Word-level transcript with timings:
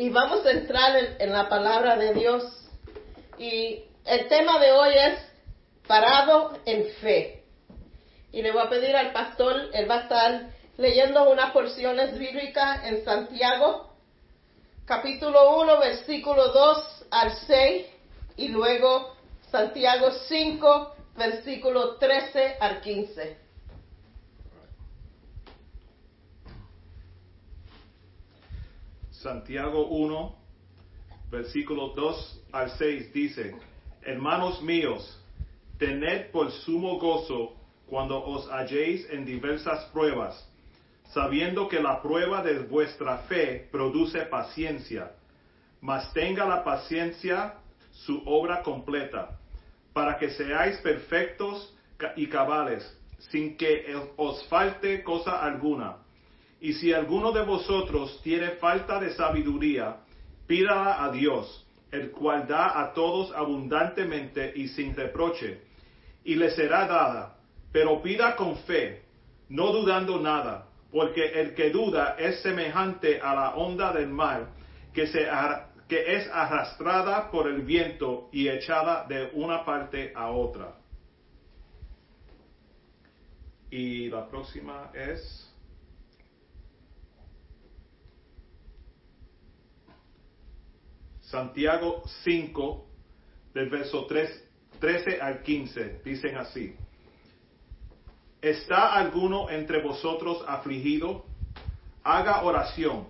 y 0.00 0.08
vamos 0.08 0.46
a 0.46 0.52
entrar 0.52 0.96
en, 1.18 1.30
la 1.30 1.46
palabra 1.50 1.94
de 1.94 2.14
Dios. 2.14 2.42
Y 3.36 3.84
el 4.06 4.28
tema 4.28 4.58
de 4.58 4.72
hoy 4.72 4.94
es 4.94 5.18
parado 5.86 6.58
en 6.64 6.86
fe. 7.02 7.44
Y 8.32 8.40
le 8.40 8.50
voy 8.50 8.62
a 8.62 8.70
pedir 8.70 8.96
al 8.96 9.12
pastor, 9.12 9.68
él 9.74 9.90
va 9.90 9.96
a 9.96 10.00
estar 10.04 10.46
leyendo 10.78 11.30
unas 11.30 11.50
porciones 11.50 12.18
bíblicas 12.18 12.82
en 12.86 13.04
Santiago, 13.04 13.92
capítulo 14.86 15.60
1, 15.60 15.78
versículo 15.80 16.48
2 16.48 17.06
al 17.10 17.36
6, 17.46 17.86
y 18.38 18.48
luego 18.48 19.14
Santiago 19.50 20.12
5, 20.12 20.94
versículo 21.18 21.96
13 21.96 22.56
al 22.58 22.80
15. 22.80 23.36
Santiago 29.22 29.86
1, 29.88 30.34
versículo 31.30 31.88
2 31.88 32.42
al 32.52 32.70
6 32.70 33.12
dice, 33.12 33.54
Hermanos 34.02 34.62
míos, 34.62 35.22
tened 35.78 36.30
por 36.30 36.50
sumo 36.50 36.98
gozo 36.98 37.52
cuando 37.86 38.24
os 38.24 38.48
halléis 38.50 39.06
en 39.10 39.26
diversas 39.26 39.84
pruebas, 39.92 40.48
sabiendo 41.12 41.68
que 41.68 41.80
la 41.80 42.00
prueba 42.00 42.42
de 42.42 42.60
vuestra 42.60 43.18
fe 43.28 43.68
produce 43.70 44.22
paciencia, 44.22 45.12
mas 45.82 46.10
tenga 46.14 46.46
la 46.46 46.64
paciencia 46.64 47.56
su 47.92 48.22
obra 48.24 48.62
completa, 48.62 49.38
para 49.92 50.16
que 50.16 50.30
seáis 50.30 50.78
perfectos 50.78 51.76
y 52.16 52.26
cabales, 52.26 52.90
sin 53.30 53.58
que 53.58 53.84
os 54.16 54.46
falte 54.48 55.02
cosa 55.02 55.42
alguna. 55.44 55.96
Y 56.60 56.74
si 56.74 56.92
alguno 56.92 57.32
de 57.32 57.42
vosotros 57.42 58.20
tiene 58.22 58.50
falta 58.52 59.00
de 59.00 59.14
sabiduría, 59.14 59.96
pídala 60.46 61.02
a 61.02 61.10
Dios, 61.10 61.66
el 61.90 62.10
cual 62.10 62.46
da 62.46 62.80
a 62.80 62.92
todos 62.92 63.32
abundantemente 63.32 64.52
y 64.54 64.68
sin 64.68 64.94
reproche, 64.94 65.62
y 66.22 66.34
le 66.34 66.50
será 66.50 66.86
dada, 66.86 67.36
pero 67.72 68.02
pida 68.02 68.36
con 68.36 68.56
fe, 68.58 69.02
no 69.48 69.72
dudando 69.72 70.20
nada, 70.20 70.66
porque 70.92 71.40
el 71.40 71.54
que 71.54 71.70
duda 71.70 72.16
es 72.18 72.42
semejante 72.42 73.20
a 73.20 73.34
la 73.34 73.54
onda 73.54 73.92
del 73.92 74.08
mar, 74.08 74.48
que, 74.92 75.06
se, 75.06 75.26
que 75.88 76.16
es 76.16 76.28
arrastrada 76.32 77.30
por 77.30 77.48
el 77.48 77.62
viento 77.62 78.28
y 78.32 78.48
echada 78.48 79.06
de 79.06 79.30
una 79.34 79.64
parte 79.64 80.12
a 80.14 80.30
otra. 80.30 80.74
Y 83.70 84.10
la 84.10 84.28
próxima 84.28 84.90
es... 84.92 85.49
Santiago 91.30 92.02
5, 92.24 92.86
del 93.54 93.70
verso 93.70 94.04
3, 94.06 94.48
13 94.80 95.20
al 95.20 95.42
15, 95.42 96.00
dicen 96.04 96.36
así. 96.36 96.74
¿Está 98.42 98.94
alguno 98.94 99.48
entre 99.48 99.80
vosotros 99.80 100.42
afligido? 100.48 101.24
Haga 102.02 102.42
oración. 102.42 103.06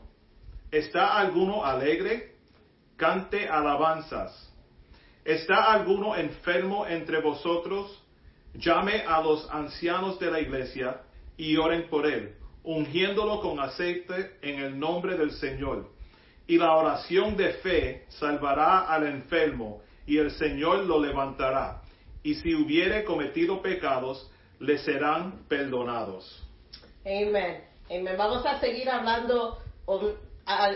¿Está 0.71 1.17
alguno 1.19 1.65
alegre? 1.65 2.35
Cante 2.97 3.49
alabanzas. 3.49 4.53
¿Está 5.25 5.73
alguno 5.73 6.15
enfermo 6.15 6.87
entre 6.87 7.23
vosotros? 7.23 8.03
Llame 8.53 9.05
a 9.07 9.23
los 9.23 9.49
ancianos 9.51 10.19
de 10.19 10.31
la 10.31 10.41
iglesia 10.41 11.01
y 11.39 11.57
oren 11.57 11.89
por 11.89 12.05
él, 12.05 12.35
ungiéndolo 12.65 13.41
con 13.41 13.61
aceite 13.61 14.37
en 14.43 14.59
el 14.59 14.79
nombre 14.79 15.17
del 15.17 15.31
Señor 15.31 16.00
y 16.51 16.59
la 16.59 16.75
oración 16.75 17.37
de 17.37 17.53
fe 17.63 18.07
salvará 18.09 18.81
al 18.81 19.07
enfermo, 19.07 19.83
y 20.05 20.19
el 20.19 20.33
Señor 20.33 20.81
lo 20.81 20.99
levantará. 20.99 21.83
Y 22.25 22.35
si 22.35 22.57
hubiere 22.57 23.05
cometido 23.05 23.63
pecados, 23.63 24.29
le 24.59 24.79
serán 24.79 25.45
perdonados. 25.47 26.45
Amén. 27.07 27.63
Amén. 27.89 28.15
Vamos 28.19 28.45
a 28.45 28.59
seguir 28.59 28.91
hablando. 28.91 29.59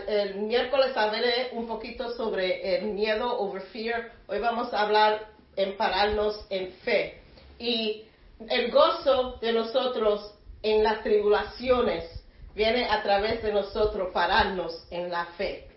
el 0.06 0.36
miércoles 0.42 0.96
hablaré 0.96 1.48
un 1.50 1.66
poquito 1.66 2.08
sobre 2.12 2.76
el 2.76 2.92
miedo, 2.92 3.36
over 3.36 3.62
fear. 3.62 4.12
Hoy 4.28 4.38
vamos 4.38 4.72
a 4.72 4.80
hablar 4.80 5.26
en 5.56 5.76
pararnos 5.76 6.46
en 6.50 6.70
fe. 6.84 7.20
Y 7.58 8.04
el 8.48 8.70
gozo 8.70 9.38
de 9.40 9.52
nosotros 9.52 10.38
en 10.62 10.84
las 10.84 11.02
tribulaciones 11.02 12.23
viene 12.54 12.88
a 12.88 13.02
través 13.02 13.42
de 13.42 13.52
nosotros 13.52 14.10
pararnos 14.12 14.86
en 14.90 15.10
la 15.10 15.26
fe. 15.36 15.68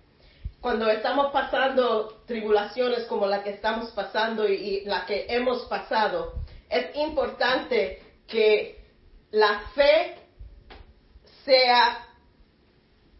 Cuando 0.62 0.90
estamos 0.90 1.32
pasando 1.32 2.24
tribulaciones 2.26 3.06
como 3.06 3.28
la 3.28 3.44
que 3.44 3.52
estamos 3.52 3.92
pasando 3.92 4.48
y, 4.48 4.84
la 4.86 5.06
que 5.06 5.26
hemos 5.30 5.64
pasado, 5.66 6.34
es 6.70 6.96
importante 6.96 8.02
que 8.28 8.84
la 9.32 9.62
fe 9.74 10.16
sea 11.46 12.06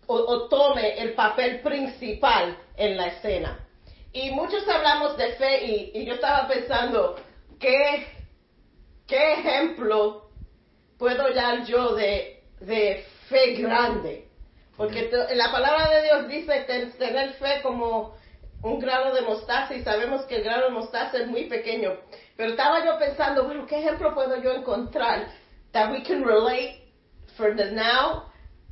o, 0.08 0.48
tome 0.48 1.00
el 1.00 1.14
papel 1.14 1.62
principal 1.62 2.58
en 2.76 2.98
la 2.98 3.08
escena. 3.08 3.68
Y 4.14 4.32
muchos 4.32 4.68
hablamos 4.68 5.18
de 5.18 5.34
fe 5.34 5.66
y, 5.94 6.06
yo 6.06 6.16
estaba 6.16 6.48
pensando, 6.48 7.18
¿qué, 7.60 8.08
¿qué 9.06 9.34
ejemplo 9.34 10.30
puedo 10.98 11.34
dar 11.34 11.66
yo 11.66 11.94
de, 11.94 12.44
de 12.62 13.06
fe 13.30 13.54
grande. 13.56 14.28
Porque 14.76 15.10
la 15.34 15.52
palabra 15.52 15.90
de 15.90 16.04
Dios 16.04 16.28
dice 16.28 16.62
tener 16.98 17.34
fe 17.34 17.62
como 17.64 18.16
un 18.62 18.80
grano 18.80 19.14
de 19.14 19.22
mostaza 19.22 19.76
y 19.76 19.84
sabemos 19.84 20.26
que 20.26 20.38
el 20.38 20.44
grano 20.44 20.66
de 20.66 20.72
mostaza 20.72 21.18
es 21.18 21.28
muy 21.28 21.46
pequeño. 21.46 21.98
Pero 22.36 22.52
estaba 22.52 22.86
yo 22.86 22.98
pensando, 22.98 23.46
bueno, 23.46 23.66
¿qué 23.66 23.80
ejemplo 23.80 24.14
puedo 24.14 24.42
yo 24.42 24.54
encontrar 24.54 25.28
that 25.72 25.92
we 25.92 26.04
can 26.04 26.24
relate 26.24 26.84
for 27.36 27.56
the 27.56 27.72
now 27.72 28.24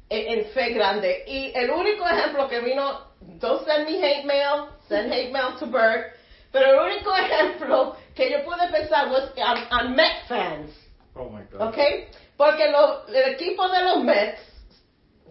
en, 0.09 0.45
fe 0.53 0.73
grande? 0.73 1.23
Y 1.27 1.51
el 1.55 1.71
único 1.71 2.07
ejemplo 2.07 2.47
que 2.47 2.59
vino, 2.61 3.01
don't 3.39 3.65
send 3.65 3.89
me 3.89 3.97
hate 3.97 4.25
mail, 4.25 4.69
send 4.87 5.11
hate 5.11 5.31
mail 5.31 5.57
to 5.59 5.65
Bert, 5.67 6.15
pero 6.51 6.71
el 6.71 6.93
único 6.93 7.15
ejemplo 7.15 7.95
que 8.15 8.31
yo 8.31 8.43
pude 8.43 8.67
pensar 8.71 9.09
was 9.09 9.31
on, 9.71 9.95
Met 9.95 10.27
fans. 10.27 10.71
Oh 11.15 11.29
my 11.29 11.43
God. 11.51 11.69
Okay? 11.69 12.07
Porque 12.37 12.69
lo, 12.69 13.07
el 13.07 13.33
equipo 13.33 13.67
de 13.69 13.81
los 13.83 14.03
Mets 14.03 14.41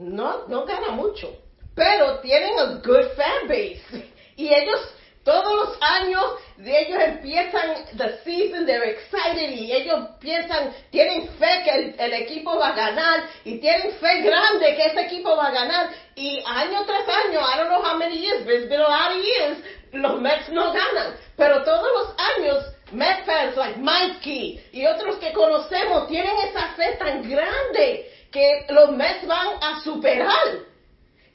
no, 0.01 0.47
no 0.49 0.65
gana 0.65 0.91
mucho, 0.91 1.37
pero 1.75 2.21
tienen 2.21 2.59
a 2.59 2.65
good 2.85 3.09
fan 3.17 3.49
base. 3.49 3.83
Y 4.37 4.53
ellos, 4.53 4.81
todos 5.23 5.55
los 5.55 5.79
años, 5.81 6.25
de 6.57 6.77
ellos 6.77 6.99
empiezan 7.01 7.87
the 7.97 8.19
season, 8.25 8.67
they're 8.67 8.91
excited 8.91 9.49
y 9.49 9.71
ellos 9.71 10.09
piensan, 10.19 10.75
tienen 10.91 11.29
fe 11.39 11.63
que 11.65 11.95
el, 12.05 12.13
equipo 12.15 12.59
va 12.59 12.71
a 12.71 12.75
ganar 12.75 13.29
y 13.45 13.59
tienen 13.59 13.93
fe 13.93 14.23
grande 14.23 14.75
que 14.75 14.87
ese 14.87 15.03
equipo 15.03 15.37
va 15.37 15.47
a 15.47 15.53
ganar. 15.53 15.91
Y 16.17 16.43
año 16.45 16.85
tras 16.85 17.09
año, 17.09 17.39
I 17.39 17.59
don't 17.59 17.69
know 17.69 17.81
how 17.81 17.97
many 17.97 18.17
years, 18.17 18.45
but 18.45 18.55
it's 18.55 18.69
been 18.69 18.81
a 18.81 18.89
lot 18.89 19.13
of 19.13 19.23
years, 19.23 19.59
los 19.93 20.21
Mets 20.21 20.49
no 20.49 20.73
ganan. 20.73 21.15
Pero 21.37 21.63
todos 21.63 21.89
los 21.93 22.15
años, 22.19 22.74
Like 22.93 23.79
Mikey 23.79 24.61
y 24.73 24.87
otros 24.87 25.17
que 25.17 25.33
conocemos 25.33 26.07
tienen 26.09 26.37
esa 26.49 26.75
fe 26.75 26.97
tan 26.99 27.29
grande 27.29 28.11
que 28.31 28.67
los 28.69 28.91
Mets 28.91 29.27
van 29.27 29.63
a 29.63 29.81
superar. 29.81 30.59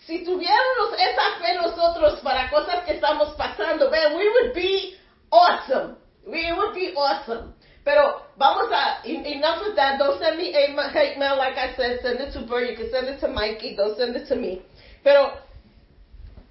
Si 0.05 0.23
tuviéramos 0.23 0.93
esa 0.97 1.39
fe 1.39 1.55
nosotros 1.55 2.19
para 2.21 2.49
cosas 2.49 2.83
que 2.85 2.93
estamos 2.93 3.35
pasando, 3.35 3.89
man, 3.89 4.15
we 4.15 4.29
would 4.29 4.53
be 4.53 4.97
awesome. 5.31 5.95
We 6.25 6.51
would 6.53 6.73
be 6.73 6.93
awesome. 6.95 7.53
Pero 7.83 8.21
vamos 8.37 8.71
a, 8.71 9.01
enough 9.05 9.61
of 9.67 9.75
that. 9.75 9.97
Don't 9.97 10.19
send 10.19 10.37
me 10.37 10.53
a 10.53 10.89
hate 10.89 11.17
mail 11.17 11.37
like 11.37 11.57
I 11.57 11.75
said. 11.75 11.99
Send 12.01 12.19
it 12.19 12.33
to 12.33 12.41
Bert. 12.41 12.69
You 12.69 12.75
can 12.75 12.91
send 12.91 13.07
it 13.07 13.19
to 13.21 13.27
Mikey. 13.27 13.75
Don't 13.75 13.97
send 13.97 14.15
it 14.15 14.27
to 14.27 14.35
me. 14.35 14.61
Pero 15.03 15.31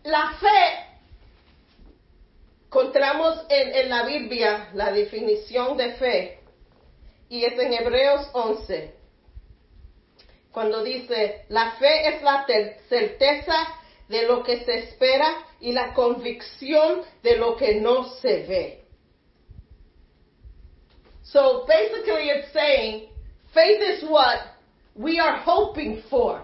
la 0.05 0.33
fe, 0.41 0.88
encontramos 2.69 3.47
en, 3.49 3.89
la 3.89 4.05
Biblia 4.05 4.69
la 4.75 4.93
definición 4.93 5.77
de 5.77 5.93
fe. 5.95 6.41
Y 7.31 7.45
es 7.45 7.59
en 7.59 7.73
Hebreos 7.73 8.29
11 8.33 8.95
cuando 10.53 10.83
dice, 10.83 11.45
la 11.49 11.73
fe 11.73 12.09
es 12.09 12.23
la 12.23 12.47
certeza 12.89 13.55
de 14.09 14.23
lo 14.23 14.43
que 14.43 14.65
se 14.65 14.79
espera 14.79 15.47
y 15.61 15.73
la 15.73 15.95
convicción 15.95 17.03
de 17.23 17.37
lo 17.37 17.57
que 17.57 17.77
no 17.77 18.05
se 18.21 18.43
ve. 18.47 18.85
So 21.23 21.65
basically 21.67 22.31
it's 22.31 22.53
saying, 22.53 23.09
faith 23.53 23.81
is 23.83 24.03
what 24.09 24.41
we 24.95 25.21
are 25.21 25.39
hoping 25.45 26.03
for. 26.11 26.43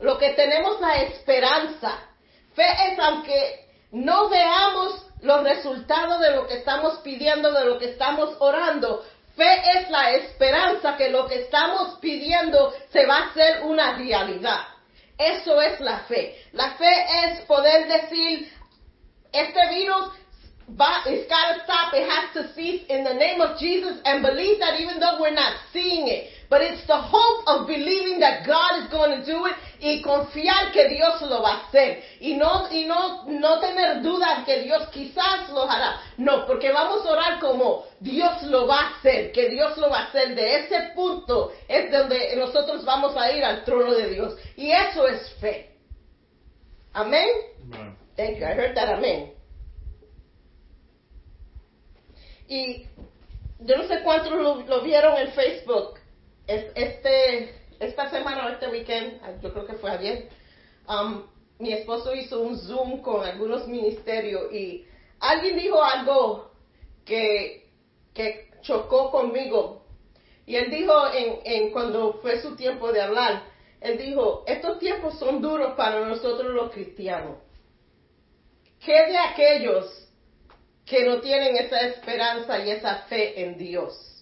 Lo 0.00 0.18
que 0.18 0.34
tenemos 0.34 0.80
la 0.80 1.02
esperanza. 1.02 1.98
Fe 2.54 2.66
es 2.92 2.98
aunque 2.98 3.68
no 3.92 4.28
veamos 4.28 5.05
los 5.26 5.42
resultados 5.42 6.20
de 6.20 6.30
lo 6.30 6.46
que 6.46 6.54
estamos 6.54 6.98
pidiendo, 7.00 7.52
de 7.52 7.64
lo 7.64 7.78
que 7.78 7.90
estamos 7.90 8.36
orando, 8.38 9.04
Fe 9.36 9.60
es 9.74 9.90
la 9.90 10.12
esperanza 10.12 10.96
que 10.96 11.10
lo 11.10 11.26
que 11.26 11.42
estamos 11.42 11.98
pidiendo 12.00 12.72
se 12.90 13.04
va 13.04 13.18
a 13.18 13.26
hacer 13.26 13.64
una 13.64 13.94
realidad. 13.98 14.60
Eso 15.18 15.60
es 15.60 15.78
la 15.80 15.98
fe. 16.00 16.42
La 16.52 16.70
fe 16.72 17.06
es 17.24 17.40
poder 17.42 17.86
decir, 17.86 18.50
este 19.32 19.68
virus 19.68 20.10
va, 20.80 21.02
it's 21.04 21.28
to 21.28 21.62
stop, 21.64 21.92
it 21.92 22.08
has 22.08 22.32
to 22.32 22.54
cease 22.54 22.84
in 22.88 23.04
the 23.04 23.12
name 23.12 23.42
of 23.42 23.58
Jesus 23.58 24.00
and 24.06 24.22
believe 24.22 24.58
that 24.58 24.80
even 24.80 24.98
though 24.98 25.20
we're 25.20 25.34
not 25.34 25.52
seeing 25.70 26.08
it. 26.08 26.30
But 26.48 26.62
it's 26.62 26.86
the 26.86 26.96
hope 26.96 27.44
of 27.46 27.66
believing 27.66 28.20
that 28.20 28.46
God 28.46 28.84
is 28.84 28.90
going 28.90 29.20
to 29.20 29.26
do 29.26 29.44
it 29.46 29.54
y 29.80 30.00
confiar 30.02 30.72
que 30.72 30.88
Dios 30.88 31.20
lo 31.22 31.42
va 31.42 31.50
a 31.52 31.66
hacer. 31.66 32.02
Y 32.20 32.34
no, 32.34 32.68
y 32.72 32.84
no, 32.84 33.24
no 33.24 33.60
tener 33.60 34.02
dudas 34.02 34.44
que 34.44 34.62
Dios 34.62 34.88
quizás 34.88 35.48
lo 35.50 35.68
hará. 35.70 36.00
No, 36.16 36.46
porque 36.46 36.72
vamos 36.72 37.04
a 37.06 37.10
orar 37.12 37.40
como 37.40 37.84
Dios 38.00 38.42
lo 38.44 38.66
va 38.66 38.80
a 38.80 38.88
hacer, 38.98 39.32
que 39.32 39.48
Dios 39.48 39.76
lo 39.78 39.90
va 39.90 40.00
a 40.00 40.04
hacer. 40.04 40.34
De 40.34 40.60
ese 40.60 40.90
punto 40.94 41.52
es 41.68 41.90
donde 41.90 42.34
nosotros 42.36 42.84
vamos 42.84 43.16
a 43.16 43.30
ir 43.32 43.44
al 43.44 43.64
trono 43.64 43.92
de 43.94 44.08
Dios. 44.08 44.36
Y 44.56 44.70
eso 44.70 45.06
es 45.06 45.30
fe. 45.40 45.70
Amén. 46.92 47.28
Amen. 47.72 47.96
Thank 48.16 48.38
you. 48.38 48.44
I 48.46 48.52
heard 48.54 48.74
that 48.74 48.88
amén. 48.94 49.32
Y 52.48 52.86
yo 53.60 53.76
no 53.76 53.88
sé 53.88 54.02
cuántos 54.02 54.32
lo, 54.32 54.62
lo 54.62 54.80
vieron 54.82 55.16
en 55.18 55.32
Facebook. 55.32 55.98
Es- 56.46 56.70
este, 56.74 57.54
esta 57.80 58.10
semana 58.10 58.46
o 58.46 58.48
este 58.50 58.68
weekend, 58.68 59.20
yo 59.42 59.52
creo 59.52 59.66
que 59.66 59.74
fue 59.74 59.90
ayer, 59.90 60.28
um, 60.88 61.24
mi 61.58 61.72
esposo 61.72 62.14
hizo 62.14 62.40
un 62.40 62.58
Zoom 62.58 63.00
con 63.02 63.24
algunos 63.24 63.66
ministerios 63.66 64.52
y 64.52 64.84
alguien 65.20 65.56
dijo 65.56 65.82
algo 65.82 66.50
que, 67.04 67.70
que 68.12 68.50
chocó 68.62 69.10
conmigo. 69.10 69.86
Y 70.44 70.56
él 70.56 70.70
dijo 70.70 70.92
en, 71.12 71.40
en 71.44 71.72
cuando 71.72 72.14
fue 72.20 72.40
su 72.40 72.56
tiempo 72.56 72.92
de 72.92 73.00
hablar, 73.00 73.42
él 73.80 73.98
dijo, 73.98 74.44
estos 74.46 74.78
tiempos 74.78 75.18
son 75.18 75.40
duros 75.40 75.74
para 75.76 76.04
nosotros 76.04 76.52
los 76.52 76.72
cristianos. 76.72 77.38
¿Qué 78.84 78.92
de 78.92 79.18
aquellos 79.18 80.08
que 80.84 81.04
no 81.04 81.20
tienen 81.20 81.56
esa 81.56 81.80
esperanza 81.80 82.64
y 82.64 82.70
esa 82.70 82.96
fe 83.08 83.42
en 83.42 83.58
Dios? 83.58 84.15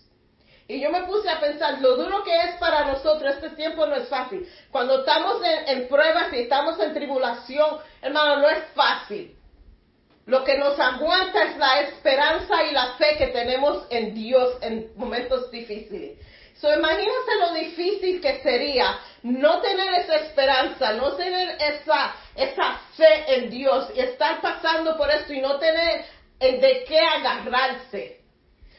Y 0.66 0.80
yo 0.80 0.90
me 0.90 1.02
puse 1.02 1.28
a 1.28 1.40
pensar, 1.40 1.80
lo 1.82 1.96
duro 1.96 2.24
que 2.24 2.34
es 2.34 2.56
para 2.56 2.86
nosotros, 2.86 3.34
este 3.34 3.50
tiempo 3.50 3.86
no 3.86 3.96
es 3.96 4.08
fácil. 4.08 4.48
Cuando 4.70 5.00
estamos 5.00 5.42
en, 5.66 5.88
pruebas 5.88 6.32
y 6.32 6.40
estamos 6.40 6.80
en 6.80 6.94
tribulación, 6.94 7.78
hermano, 8.00 8.38
no 8.38 8.48
es 8.48 8.64
fácil. 8.74 9.36
Lo 10.24 10.42
que 10.42 10.56
nos 10.56 10.80
aguanta 10.80 11.42
es 11.44 11.58
la 11.58 11.80
esperanza 11.82 12.64
y 12.64 12.72
la 12.72 12.94
fe 12.94 13.16
que 13.18 13.26
tenemos 13.26 13.86
en 13.90 14.14
Dios 14.14 14.56
en 14.62 14.90
momentos 14.96 15.50
difíciles. 15.50 16.18
So, 16.54 16.72
imagínense 16.72 17.36
lo 17.40 17.52
difícil 17.52 18.22
que 18.22 18.40
sería 18.40 18.98
no 19.22 19.60
tener 19.60 19.92
esa 19.94 20.16
esperanza, 20.16 20.94
no 20.94 21.12
tener 21.12 21.58
esa, 21.60 22.14
esa 22.34 22.80
fe 22.96 23.34
en 23.34 23.50
Dios 23.50 23.90
y 23.94 24.00
estar 24.00 24.40
pasando 24.40 24.96
por 24.96 25.10
esto 25.10 25.34
y 25.34 25.42
no 25.42 25.58
tener 25.58 26.06
eh, 26.40 26.58
de 26.58 26.84
qué 26.84 26.98
agarrarse. 27.00 28.23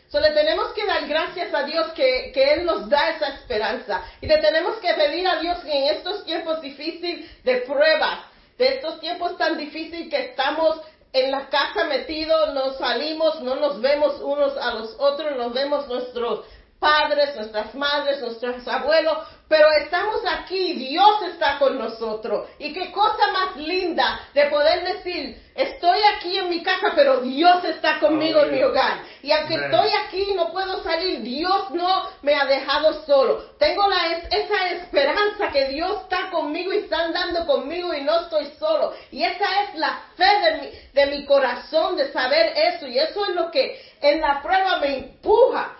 So, 0.07 0.19
le 0.19 0.31
tenemos 0.31 0.71
que 0.73 0.85
dar 0.85 1.07
gracias 1.07 1.53
a 1.53 1.63
Dios 1.63 1.87
que, 1.93 2.31
que 2.33 2.53
Él 2.53 2.65
nos 2.65 2.87
da 2.89 3.09
esa 3.09 3.27
esperanza. 3.29 4.03
Y 4.21 4.27
le 4.27 4.37
tenemos 4.37 4.77
que 4.77 4.93
pedir 4.93 5.27
a 5.27 5.39
Dios 5.39 5.59
que 5.59 5.71
en 5.71 5.95
estos 5.95 6.25
tiempos 6.25 6.61
difíciles 6.61 7.43
de 7.43 7.57
pruebas, 7.61 8.19
de 8.57 8.75
estos 8.75 8.99
tiempos 8.99 9.37
tan 9.37 9.57
difíciles 9.57 10.09
que 10.09 10.29
estamos 10.29 10.79
en 11.11 11.31
la 11.31 11.49
casa 11.49 11.85
metidos, 11.85 12.53
no 12.53 12.73
salimos, 12.73 13.41
no 13.41 13.55
nos 13.55 13.81
vemos 13.81 14.19
unos 14.21 14.57
a 14.57 14.73
los 14.73 14.95
otros, 14.99 15.35
nos 15.37 15.53
vemos 15.53 15.87
nuestros 15.87 16.45
padres, 16.77 17.35
nuestras 17.35 17.73
madres, 17.73 18.21
nuestros 18.21 18.67
abuelos, 18.67 19.17
pero 19.47 19.67
estamos 19.81 20.21
aquí, 20.29 20.73
Dios 20.73 21.21
está 21.33 21.57
con 21.57 21.77
nosotros. 21.77 22.49
Y 22.59 22.73
qué 22.73 22.91
cosa 22.91 23.31
más 23.31 23.55
linda 23.55 24.19
de 24.33 24.45
poder 24.47 24.83
decir, 24.83 25.41
estoy 25.55 25.99
aquí 26.15 26.37
en 26.37 26.49
mi 26.49 26.61
casa, 26.61 26.84
pero 26.95 27.19
Dios 27.21 27.63
está 27.65 27.99
conmigo 27.99 28.41
en 28.43 28.51
mi 28.51 28.63
hogar. 28.63 28.99
Y 29.21 29.31
aunque 29.31 29.55
estoy 29.65 29.89
aquí 30.05 30.31
y 30.31 30.33
no 30.35 30.51
puedo 30.51 30.81
salir, 30.83 31.21
Dios 31.21 31.71
no 31.71 32.09
me 32.21 32.35
ha 32.35 32.45
dejado 32.45 33.05
solo. 33.05 33.43
Tengo 33.59 33.87
la, 33.87 34.13
es- 34.13 34.25
esa 34.31 34.69
esperanza 34.69 35.49
que 35.51 35.67
Dios 35.69 36.01
está 36.03 36.29
conmigo 36.31 36.73
y 36.73 36.77
está 36.77 37.05
andando 37.05 37.45
conmigo 37.45 37.93
y 37.93 38.01
no 38.01 38.21
estoy 38.21 38.45
solo. 38.59 38.93
Y 39.11 39.23
esa 39.23 39.63
es 39.63 39.75
la 39.75 39.99
fe 40.15 40.25
de 40.41 40.57
mi, 40.61 40.69
de 40.93 41.05
mi 41.17 41.25
corazón 41.25 41.95
de 41.95 42.11
saber 42.11 42.53
eso. 42.55 42.87
Y 42.87 42.97
eso 42.99 43.25
es 43.25 43.35
lo 43.35 43.51
que 43.51 43.79
en 44.01 44.21
la 44.21 44.41
prueba 44.41 44.77
me 44.79 44.97
empuja 44.97 45.75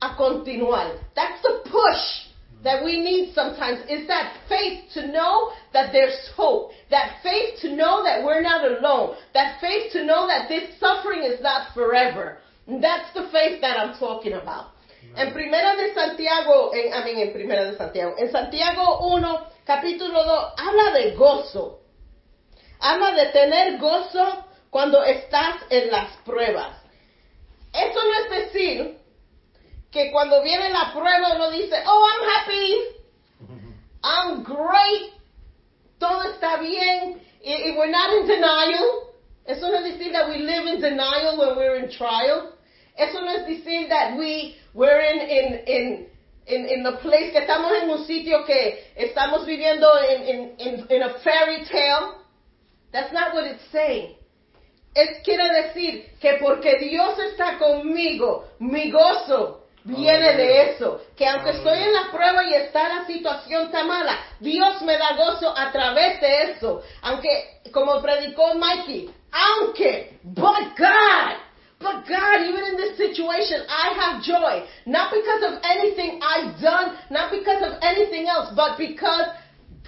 a 0.00 0.16
continuar. 0.16 0.86
That's 1.14 1.40
the 1.42 1.68
push 1.70 2.28
that 2.64 2.82
we 2.84 2.98
need 2.98 3.34
sometimes 3.34 3.80
is 3.88 4.06
that 4.08 4.32
faith 4.48 4.92
to 4.94 5.02
know 5.08 5.50
that 5.72 5.92
there's 5.92 6.28
hope. 6.36 6.72
That 6.90 7.20
faith 7.22 7.60
to 7.62 7.76
know 7.76 8.02
that 8.04 8.24
we're 8.24 8.40
not 8.40 8.64
alone. 8.64 9.16
That 9.34 9.60
faith 9.60 9.92
to 9.92 10.04
know 10.04 10.26
that 10.26 10.48
this 10.48 10.78
suffering 10.80 11.22
is 11.22 11.40
not 11.42 11.74
forever. 11.74 12.38
That's 12.66 13.12
the 13.14 13.28
faith 13.30 13.60
that 13.60 13.78
I'm 13.78 13.98
talking 13.98 14.32
about. 14.32 14.72
En 15.16 15.32
Primera 15.32 15.76
de 15.76 15.94
Santiago, 15.94 16.70
en, 16.70 16.92
I 16.92 17.04
mean, 17.04 17.18
en 17.18 17.32
Primera 17.32 17.64
de 17.70 17.76
Santiago, 17.76 18.14
en 18.18 18.30
Santiago 18.30 19.08
1, 19.14 19.46
capítulo 19.64 20.24
2, 20.24 20.52
habla 20.56 20.92
de 20.98 21.14
gozo. 21.16 21.80
Habla 22.80 23.12
de 23.12 23.32
tener 23.32 23.78
gozo 23.78 24.44
cuando 24.70 25.02
estás 25.02 25.62
en 25.70 25.90
las 25.90 26.12
pruebas. 26.24 26.76
Eso 27.72 28.00
no 28.02 28.14
es 28.14 28.44
decir 28.44 28.98
que 29.90 30.12
cuando 30.12 30.42
viene 30.42 30.70
la 30.70 30.92
prueba 30.92 31.34
uno 31.34 31.50
dice, 31.50 31.76
oh, 31.86 32.06
I'm 32.06 32.28
happy, 32.30 32.74
I'm 34.04 34.42
great, 34.44 35.12
todo 35.98 36.22
está 36.30 36.56
bien, 36.60 37.20
y 37.42 37.74
we're 37.76 37.90
not 37.90 38.12
in 38.12 38.26
denial. 38.26 39.08
Eso 39.46 39.68
no 39.68 39.78
es 39.78 39.94
decir 39.96 40.12
that 40.12 40.28
we 40.28 40.38
live 40.38 40.66
in 40.66 40.80
denial 40.80 41.38
when 41.38 41.56
we're 41.56 41.76
in 41.76 41.90
trial. 41.90 42.52
Eso 42.96 43.20
no 43.20 43.32
es 43.32 43.46
decir 43.46 43.88
that 43.88 44.16
we, 44.18 44.56
we're 44.74 45.00
in, 45.00 45.20
in, 45.20 45.54
in, 45.66 46.06
in, 46.46 46.66
in 46.66 46.82
the 46.82 46.98
place 47.00 47.32
que 47.32 47.40
estamos 47.40 47.72
en 47.82 47.88
un 47.88 48.04
sitio 48.06 48.44
que 48.44 48.78
estamos 48.96 49.46
viviendo 49.46 49.88
in, 50.10 50.22
in, 50.22 50.52
in, 50.58 50.86
in 50.90 51.02
a 51.02 51.18
fairy 51.20 51.64
tale. 51.64 52.16
That's 52.92 53.12
not 53.12 53.34
what 53.34 53.44
it's 53.44 53.62
saying. 53.72 54.16
Es 54.94 55.22
quiere 55.22 55.48
decir 55.48 56.04
que 56.20 56.38
porque 56.40 56.78
Dios 56.80 57.18
está 57.18 57.58
conmigo, 57.58 58.48
mi 58.58 58.90
gozo 58.90 59.57
viene 59.84 60.34
de 60.34 60.70
eso. 60.70 61.00
Que 61.16 61.26
aunque 61.26 61.50
estoy 61.50 61.78
en 61.78 61.92
la 61.92 62.10
prueba 62.10 62.44
y 62.44 62.54
está 62.54 62.88
la 62.88 63.06
situación 63.06 63.70
tan 63.70 63.86
mala, 63.86 64.18
Dios 64.40 64.82
me 64.82 64.96
da 64.96 65.14
gozo 65.16 65.56
a 65.56 65.70
través 65.72 66.20
de 66.20 66.42
eso. 66.52 66.82
Aunque, 67.02 67.60
como 67.72 68.00
predicó 68.00 68.54
Mikey, 68.54 69.10
aunque, 69.32 70.18
but 70.22 70.76
God, 70.76 71.36
but 71.80 72.06
God, 72.06 72.42
even 72.42 72.64
in 72.64 72.76
this 72.76 72.96
situation, 72.96 73.62
I 73.68 73.94
have 73.94 74.22
joy. 74.22 74.64
Not 74.86 75.12
because 75.12 75.42
of 75.42 75.60
anything 75.62 76.20
I've 76.22 76.60
done, 76.60 76.96
not 77.10 77.30
because 77.30 77.62
of 77.62 77.78
anything 77.82 78.26
else, 78.26 78.52
but 78.54 78.76
because 78.78 79.28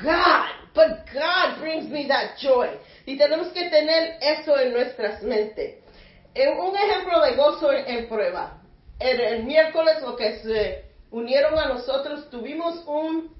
God, 0.02 0.49
but 0.75 1.06
God 1.12 1.61
brings 1.61 1.90
me 1.90 2.06
that 2.09 2.38
joy. 2.38 2.78
Y 3.06 3.16
tenemos 3.16 3.52
que 3.52 3.68
tener 3.70 4.18
eso 4.20 4.56
en 4.56 4.73
nuestras 4.73 5.23
mentes. 5.23 5.76
En 6.35 6.59
un 6.59 6.76
ejemplo 6.76 7.20
de 7.23 7.35
gozo 7.35 7.73
en 7.73 8.09
prueba. 8.09 8.59
El, 9.00 9.45
miércoles, 9.45 10.02
lo 10.02 10.14
que 10.14 10.38
se 10.40 10.85
unieron 11.11 11.59
a 11.59 11.69
nosotros, 11.69 12.28
tuvimos 12.30 12.85
un 12.87 13.35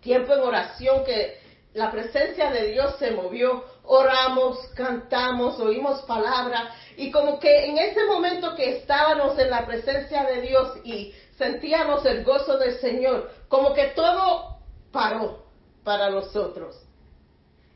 tiempo 0.00 0.32
en 0.32 0.40
oración 0.40 1.04
que 1.04 1.38
la 1.74 1.90
presencia 1.90 2.50
de 2.50 2.72
Dios 2.72 2.96
se 2.98 3.10
movió. 3.10 3.64
Oramos, 3.84 4.58
cantamos, 4.74 5.60
oímos 5.60 6.02
palabra. 6.02 6.74
Y 6.96 7.10
como 7.10 7.38
que 7.38 7.66
en 7.66 7.78
ese 7.78 8.04
momento 8.06 8.54
que 8.54 8.78
estábamos 8.78 9.38
en 9.38 9.50
la 9.50 9.66
presencia 9.66 10.24
de 10.24 10.40
Dios 10.40 10.78
y 10.84 11.14
sentíamos 11.36 12.04
el 12.06 12.24
gozo 12.24 12.56
del 12.56 12.80
Señor, 12.80 13.30
como 13.48 13.74
que 13.74 13.88
todo 13.88 14.56
paró 14.90 15.44
para 15.84 16.08
nosotros. 16.08 16.76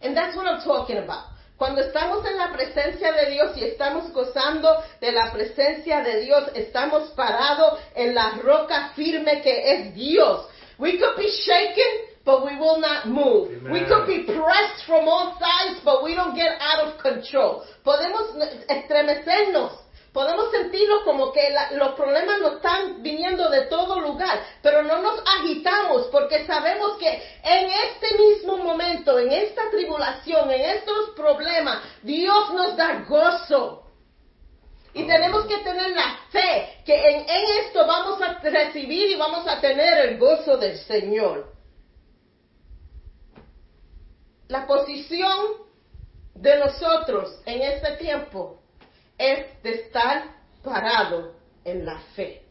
And 0.03 0.15
that's 0.15 0.35
what 0.35 0.47
I'm 0.47 0.65
talking 0.65 0.97
about. 0.97 1.30
Cuando 1.61 1.83
estamos 1.83 2.25
en 2.25 2.38
la 2.38 2.50
presencia 2.55 3.12
de 3.12 3.33
Dios 3.33 3.55
y 3.55 3.64
estamos 3.64 4.11
gozando 4.14 4.83
de 4.99 5.12
la 5.12 5.31
presencia 5.31 6.00
de 6.00 6.21
Dios, 6.21 6.45
estamos 6.55 7.11
parados 7.11 7.79
en 7.95 8.14
la 8.14 8.31
roca 8.43 8.93
firme 8.97 9.43
que 9.43 9.71
es 9.71 9.95
Dios. 9.95 10.47
We 10.79 10.99
could 10.99 11.19
be 11.19 11.29
shaken, 11.29 12.25
but 12.25 12.47
we 12.47 12.57
will 12.57 12.81
not 12.81 13.05
move. 13.05 13.50
Amen. 13.59 13.73
We 13.75 13.85
could 13.85 14.07
be 14.07 14.21
pressed 14.25 14.87
from 14.87 15.07
all 15.07 15.38
sides, 15.38 15.81
but 15.85 16.02
we 16.02 16.14
don't 16.14 16.35
get 16.35 16.57
out 16.62 16.88
of 16.88 16.99
control. 16.99 17.62
Podemos 17.85 18.23
estremecernos. 18.67 19.73
Podemos 20.12 20.50
sentirlo 20.50 21.05
como 21.05 21.33
que 21.33 21.50
la- 21.50 21.71
los 21.73 21.93
problemas 21.95 22.40
nos 22.40 22.55
están 22.55 23.00
viniendo 23.00 23.49
de 23.49 23.67
todo 23.67 24.00
lugar, 24.00 24.43
pero 24.61 24.83
no 24.83 25.00
nos 25.00 25.23
agitamos 25.25 26.09
porque 26.09 26.45
sabemos 26.47 26.97
que 26.99 27.09
en 27.45 27.71
este 27.71 28.19
mismo 28.19 28.57
momento, 28.57 29.19
en 29.21 29.31
esta 29.31 29.71
tribulación, 29.71 30.50
en 30.50 30.62
estos 30.62 31.11
problemas, 31.11 31.79
Dios 32.02 32.52
nos 32.52 32.76
da 32.76 33.05
gozo. 33.09 33.85
Y 34.93 35.07
tenemos 35.07 35.47
que 35.47 35.59
tener 35.59 35.90
la 35.93 36.19
fe 36.33 36.83
que 36.85 36.97
en, 36.97 37.21
en 37.31 37.45
esto 37.64 37.87
vamos 37.87 38.21
a 38.21 38.40
recibir 38.40 39.11
y 39.11 39.14
vamos 39.14 39.47
a 39.47 39.61
tener 39.61 40.09
el 40.09 40.19
gozo 40.19 40.57
del 40.57 40.76
Señor. 40.79 41.52
La 44.49 44.67
posición 44.67 45.47
de 46.35 46.57
nosotros 46.59 47.40
en 47.47 47.62
este 47.62 47.93
tiempo 47.99 48.57
es 49.21 49.62
de 49.62 49.75
estar 49.75 50.25
parado 50.65 51.35
en 51.65 51.85
la 51.85 51.99
fe. 52.17 52.43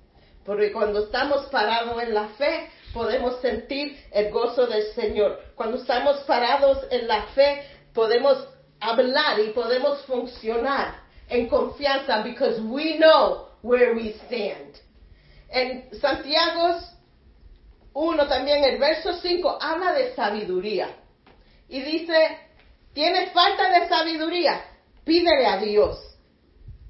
Porque 0.45 0.71
cuando 0.71 1.05
estamos 1.05 1.47
parados 1.47 2.01
en 2.01 2.13
la 2.13 2.27
fe, 2.29 2.69
podemos 2.93 3.41
sentir 3.41 3.99
el 4.11 4.31
gozo 4.31 4.67
del 4.67 4.93
Señor. 4.93 5.39
Cuando 5.55 5.77
estamos 5.77 6.17
parados 6.21 6.85
en 6.91 7.07
la 7.07 7.23
fe, 7.33 7.63
podemos 7.93 8.47
hablar 8.79 9.39
y 9.39 9.49
podemos 9.49 10.05
funcionar 10.05 11.01
en 11.27 11.47
confianza 11.47 12.21
because 12.21 12.61
we 12.61 12.97
know 12.97 13.47
where 13.63 13.93
we 13.93 14.13
stand. 14.25 14.75
En 15.49 15.89
Santiago 15.99 16.79
1 17.93 18.27
también, 18.27 18.63
el 18.63 18.77
verso 18.77 19.13
5, 19.13 19.57
habla 19.59 19.93
de 19.93 20.13
sabiduría. 20.13 20.89
Y 21.67 21.81
dice, 21.81 22.37
tienes 22.93 23.31
falta 23.31 23.69
de 23.71 23.87
sabiduría, 23.87 24.61
pídele 25.03 25.47
a 25.47 25.57
Dios. 25.57 26.08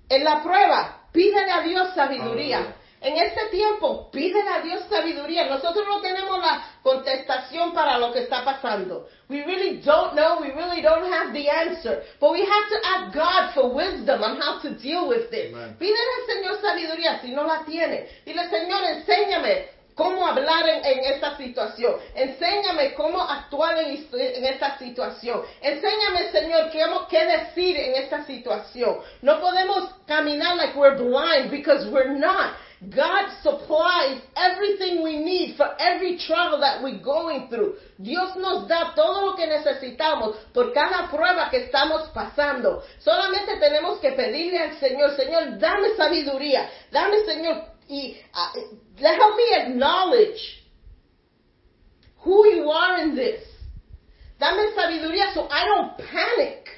En 0.09 0.23
la 0.23 0.41
prueba, 0.41 1.03
pídele 1.13 1.51
a 1.51 1.61
Dios 1.61 1.93
sabiduría. 1.93 2.75
En 3.01 3.15
este 3.15 3.45
tiempo, 3.49 4.11
pídele 4.11 4.49
a 4.49 4.59
Dios 4.59 4.83
sabiduría. 4.89 5.45
Nosotros 5.45 5.85
no 5.87 6.01
tenemos 6.01 6.37
la 6.39 6.61
contestación 6.83 7.73
para 7.73 7.97
lo 7.97 8.11
que 8.11 8.23
está 8.23 8.43
pasando. 8.43 9.07
We 9.29 9.43
really 9.45 9.77
don't 9.77 10.13
know. 10.15 10.41
We 10.41 10.51
really 10.51 10.81
don't 10.81 11.05
have 11.13 11.31
the 11.31 11.49
answer. 11.49 12.03
But 12.19 12.31
we 12.31 12.41
have 12.41 12.69
to 12.69 12.87
ask 12.87 13.13
God 13.13 13.53
for 13.53 13.73
wisdom 13.73 14.21
on 14.21 14.41
how 14.41 14.59
to 14.61 14.71
deal 14.71 15.07
with 15.07 15.29
this. 15.29 15.53
Pídele 15.77 16.11
al 16.19 16.35
Señor 16.35 16.61
sabiduría 16.61 17.21
si 17.21 17.31
no 17.31 17.43
la 17.43 17.63
tiene. 17.63 18.09
Dile, 18.25 18.49
Señor, 18.49 18.83
enséñame 18.83 19.78
cómo 19.99 20.25
hablar 20.25 20.65
en, 20.69 21.03
esta 21.13 21.35
situación. 21.35 21.95
Enséñame 22.15 22.93
cómo 22.93 23.21
actuar 23.21 23.77
en, 23.79 24.07
en, 24.13 24.45
esta 24.45 24.77
situación. 24.77 25.41
Enséñame, 25.61 26.31
Señor, 26.31 26.71
qué, 26.71 26.85
qué 27.09 27.25
decir 27.25 27.75
en 27.77 27.95
esta 27.95 28.25
situación. 28.25 28.99
No 29.21 29.41
podemos 29.41 29.89
caminar 30.07 30.55
like 30.55 30.79
we're 30.79 30.95
blind 30.95 31.51
because 31.51 31.85
we're 31.91 32.17
not. 32.17 32.53
God 32.81 33.27
supplies 33.43 34.21
everything 34.37 35.03
we 35.03 35.19
need 35.19 35.57
for 35.57 35.67
every 35.79 36.17
trouble 36.17 36.61
that 36.61 36.81
we're 36.81 37.03
going 37.03 37.49
through. 37.49 37.75
Dios 37.97 38.37
nos 38.37 38.69
da 38.69 38.93
todo 38.95 39.25
lo 39.25 39.35
que 39.35 39.47
necesitamos 39.47 40.37
por 40.53 40.71
cada 40.71 41.11
prueba 41.11 41.49
que 41.49 41.65
estamos 41.65 42.07
pasando. 42.13 42.81
Solamente 42.99 43.57
tenemos 43.59 43.99
que 43.99 44.13
pedirle 44.13 44.59
al 44.59 44.79
Señor, 44.79 45.13
Señor, 45.17 45.59
dame 45.59 45.89
sabiduría, 45.97 46.69
dame, 46.89 47.19
Señor, 47.25 47.65
y 47.89 48.15
uh, 48.33 48.88
help 49.07 49.35
me 49.37 49.53
acknowledge 49.55 50.63
who 52.23 52.47
you 52.47 52.69
are 52.69 53.01
in 53.01 53.15
this. 53.15 53.43
Dame 54.39 54.73
sabiduría 54.73 55.33
so 55.33 55.47
I 55.49 55.65
don't 55.65 55.97
panic. 55.97 56.69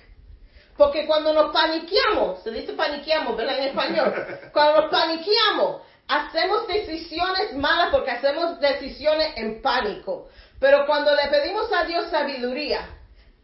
Porque 0.77 1.05
cuando 1.05 1.33
nos 1.33 1.51
paniqueamos, 1.53 2.41
se 2.43 2.51
dice 2.51 2.73
paniqueamos, 2.73 3.37
¿verdad? 3.37 3.59
En 3.59 3.67
español. 3.69 4.13
Cuando 4.53 4.81
nos 4.81 4.91
paniqueamos, 4.91 5.81
hacemos 6.07 6.67
decisiones 6.67 7.53
malas 7.55 7.89
porque 7.91 8.09
hacemos 8.09 8.59
decisiones 8.59 9.33
en 9.35 9.61
pánico. 9.61 10.29
Pero 10.59 10.85
cuando 10.85 11.13
le 11.13 11.27
pedimos 11.27 11.71
a 11.71 11.83
Dios 11.85 12.09
sabiduría, 12.09 12.87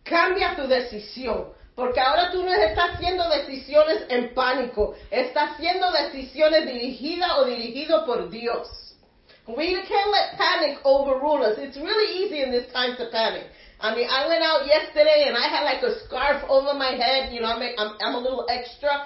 cambia 0.03 0.55
tu 0.55 0.67
decisión. 0.67 1.53
Porque 1.77 1.99
ahora 1.99 2.31
tú 2.31 2.41
no 2.41 2.51
estás 2.51 2.95
haciendo 2.95 3.29
decisiones 3.29 4.05
en 4.09 4.33
pánico, 4.33 4.95
estás 5.11 5.51
haciendo 5.51 5.91
decisiones 5.91 6.65
dirigidas 6.65 7.31
o 7.37 7.45
dirigido 7.45 8.03
por 8.03 8.31
Dios. 8.31 8.67
We 9.45 9.73
can't 9.87 10.11
let 10.11 10.37
panic 10.39 10.79
overrule 10.83 11.45
us. 11.45 11.59
It's 11.59 11.77
really 11.77 12.23
easy 12.23 12.41
in 12.41 12.49
this 12.49 12.65
time 12.73 12.97
to 12.97 13.05
panic. 13.11 13.45
I 13.79 13.93
mean, 13.93 14.09
I 14.09 14.27
went 14.27 14.43
out 14.43 14.65
yesterday 14.65 15.25
and 15.27 15.37
I 15.37 15.47
had 15.47 15.65
like 15.65 15.83
a 15.83 15.99
scarf 15.99 16.43
over 16.49 16.73
my 16.73 16.97
head. 16.97 17.31
You 17.31 17.41
know, 17.41 17.53
I'm, 17.53 17.61
I'm, 17.61 17.95
I'm 18.01 18.15
a 18.15 18.19
little 18.21 18.47
extra. 18.49 19.05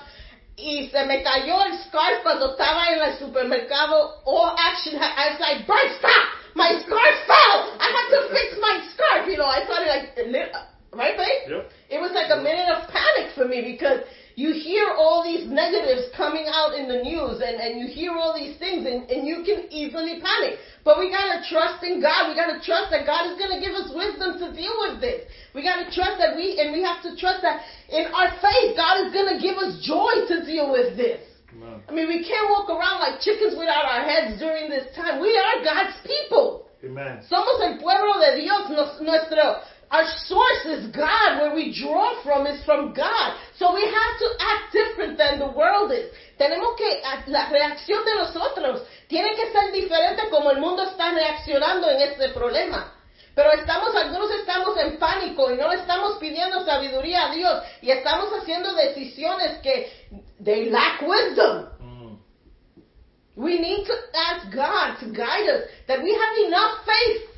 y 0.55 0.87
se 0.93 1.05
me 1.07 1.23
cayó 1.23 1.61
el 1.65 1.77
scarf 1.83 2.23
cuando 2.23 2.51
estaba 2.51 2.87
en 2.93 3.01
el 3.01 3.19
supermercado. 3.19 4.21
All 4.23 4.55
action, 4.57 4.95
I 4.95 5.31
was 5.31 5.39
like, 5.41 5.67
Bert, 5.67 5.91
stop! 5.99 6.27
My 6.55 6.71
scarf 6.85 7.15
fell! 7.27 7.75
I 7.79 7.91
had 7.91 8.07
to 8.15 8.29
fix 8.33 8.55
my 8.61 8.79
scarf! 8.93 9.27
You 9.27 9.37
know, 9.37 9.45
I 9.45 9.65
thought 9.65 9.85
like, 9.85 10.70
right, 10.93 11.15
babe? 11.15 11.51
Yep. 11.51 11.63
It 11.89 11.99
was 11.99 12.11
like 12.11 12.31
a 12.31 12.41
minute 12.41 12.67
of 12.67 12.89
panic 12.91 13.31
for 13.35 13.47
me 13.47 13.63
because 13.63 14.03
you 14.35 14.53
hear 14.55 14.95
all 14.95 15.23
these 15.23 15.47
negatives 15.47 16.07
coming 16.15 16.47
out 16.47 16.73
in 16.73 16.87
the 16.87 17.03
news 17.03 17.43
and, 17.43 17.59
and 17.59 17.79
you 17.79 17.87
hear 17.87 18.15
all 18.15 18.31
these 18.31 18.57
things 18.57 18.87
and, 18.87 19.07
and 19.11 19.27
you 19.27 19.43
can 19.43 19.67
easily 19.71 20.23
panic. 20.23 20.59
But 20.83 20.97
we 20.99 21.11
gotta 21.11 21.43
trust 21.47 21.83
in 21.83 22.01
God. 22.01 22.31
We 22.31 22.35
gotta 22.35 22.63
trust 22.63 22.91
that 22.91 23.05
God 23.05 23.27
is 23.31 23.35
gonna 23.37 23.59
give 23.59 23.75
us 23.75 23.91
wisdom 23.91 24.39
to 24.39 24.55
deal 24.55 24.73
with 24.87 25.03
this. 25.03 25.27
We 25.53 25.63
gotta 25.63 25.91
trust 25.91 26.17
that 26.19 26.35
we, 26.35 26.57
and 26.59 26.71
we 26.71 26.81
have 26.81 27.03
to 27.03 27.15
trust 27.19 27.43
that 27.43 27.61
in 27.91 28.07
our 28.11 28.31
faith, 28.39 28.75
God 28.75 29.03
is 29.05 29.13
gonna 29.13 29.37
give 29.37 29.59
us 29.59 29.83
joy 29.83 30.25
to 30.31 30.45
deal 30.47 30.71
with 30.71 30.95
this. 30.95 31.21
I 31.87 31.91
mean, 31.91 32.07
we 32.07 32.23
can't 32.23 32.47
walk 32.49 32.71
around 32.71 33.03
like 33.03 33.19
chickens 33.19 33.53
without 33.59 33.83
our 33.83 34.01
heads 34.01 34.39
during 34.39 34.69
this 34.69 34.87
time. 34.95 35.19
We 35.19 35.35
are 35.35 35.63
God's 35.63 35.99
people. 36.07 36.71
Amen. 36.83 37.21
Somos 37.29 37.61
el 37.61 37.77
pueblo 37.77 38.17
de 38.19 38.41
Dios. 38.41 38.71
Nuestro, 39.01 39.61
our 39.91 40.07
source 40.25 40.65
is 40.65 40.87
God. 40.95 41.39
Where 41.39 41.53
we 41.53 41.75
draw 41.75 42.23
from 42.23 42.47
is 42.47 42.63
from 42.63 42.93
God. 42.93 43.35
So 43.57 43.75
we 43.75 43.83
have 43.83 44.13
to 44.19 44.27
act 44.39 44.71
different 44.71 45.17
than 45.17 45.39
the 45.39 45.51
world 45.51 45.91
is. 45.91 46.09
Tenemos 46.39 46.75
que, 46.77 47.01
la 47.27 47.49
reacción 47.49 48.03
de 48.05 48.15
nosotros 48.15 48.87
tiene 49.07 49.35
que 49.35 49.51
ser 49.51 49.71
diferente 49.71 50.29
como 50.31 50.51
el 50.51 50.59
mundo 50.59 50.83
está 50.83 51.11
reaccionando 51.11 51.89
en 51.89 52.01
este 52.01 52.29
problema. 52.29 52.93
Pero 53.35 53.51
estamos, 53.51 53.95
algunos 53.95 54.31
estamos 54.31 54.77
en 54.77 54.97
pánico 54.97 55.51
y 55.51 55.57
no 55.57 55.71
estamos 55.71 56.17
pidiendo 56.17 56.65
sabiduría 56.65 57.29
a 57.29 57.33
Dios 57.33 57.63
y 57.81 57.91
estamos 57.91 58.29
haciendo 58.33 58.73
decisiones 58.73 59.59
que 59.61 59.89
they 60.43 60.69
lack 60.69 61.01
wisdom. 61.01 61.67
Mm. 61.79 62.17
We 63.35 63.59
need 63.59 63.85
to 63.85 63.93
ask 64.13 64.51
God 64.53 64.99
to 64.99 65.13
guide 65.13 65.47
us, 65.49 65.63
that 65.87 66.01
we 66.03 66.13
have 66.13 66.47
enough 66.47 66.85
faith 66.85 67.30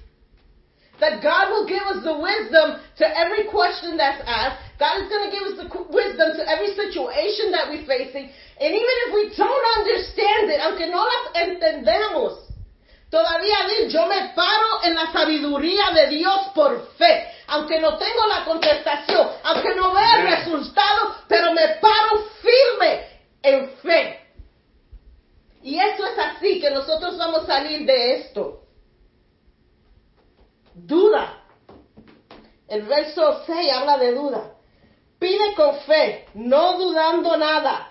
that 1.04 1.20
God 1.20 1.52
will 1.52 1.68
give 1.68 1.84
us 1.84 2.00
the 2.00 2.16
wisdom 2.16 2.80
to 2.80 3.06
every 3.12 3.52
question 3.52 4.00
that's 4.00 4.24
asked. 4.24 4.80
God 4.80 5.04
is 5.04 5.12
going 5.12 5.28
to 5.28 5.32
give 5.36 5.46
us 5.52 5.56
the 5.60 5.68
wisdom 5.92 6.40
to 6.40 6.44
every 6.48 6.72
situation 6.72 7.52
that 7.52 7.68
we're 7.68 7.84
facing. 7.84 8.32
And 8.32 8.72
even 8.72 8.96
if 9.04 9.10
we 9.12 9.24
don't 9.36 9.66
understand 9.84 10.48
it, 10.48 10.64
aunque 10.64 10.88
no 10.88 11.04
las 11.04 11.24
entendemos, 11.36 12.48
todavía 13.12 13.68
yo 13.92 14.08
me 14.08 14.32
paro 14.32 14.80
en 14.88 14.96
la 14.96 15.12
sabiduría 15.12 15.92
de 15.92 16.08
Dios 16.08 16.56
por 16.56 16.88
fe. 16.96 17.28
Aunque 17.48 17.82
no 17.82 17.98
tengo 17.98 18.26
la 18.28 18.46
contestación, 18.46 19.28
aunque 19.44 19.76
no 19.76 19.94
vea 19.94 20.22
el 20.22 20.38
resultado, 20.38 21.18
pero 21.28 21.52
me 21.52 21.68
paro 21.82 22.24
firme 22.42 23.08
en 23.44 23.70
fe. 23.84 24.20
Y 25.64 25.78
esto 25.80 26.06
es 26.06 26.18
así 26.18 26.62
que 26.62 26.72
nosotros 26.72 27.18
vamos 27.18 27.44
a 27.44 27.48
salir 27.48 27.86
de 27.86 28.16
esto 28.16 28.63
duda. 30.76 31.44
El 32.68 32.84
verso 32.84 33.44
6 33.46 33.72
habla 33.72 33.98
de 33.98 34.14
duda. 34.14 34.52
Pide 35.20 35.56
con 35.56 35.80
fe, 35.82 36.26
no 36.34 36.78
dudando 36.78 37.38
nada. 37.38 37.90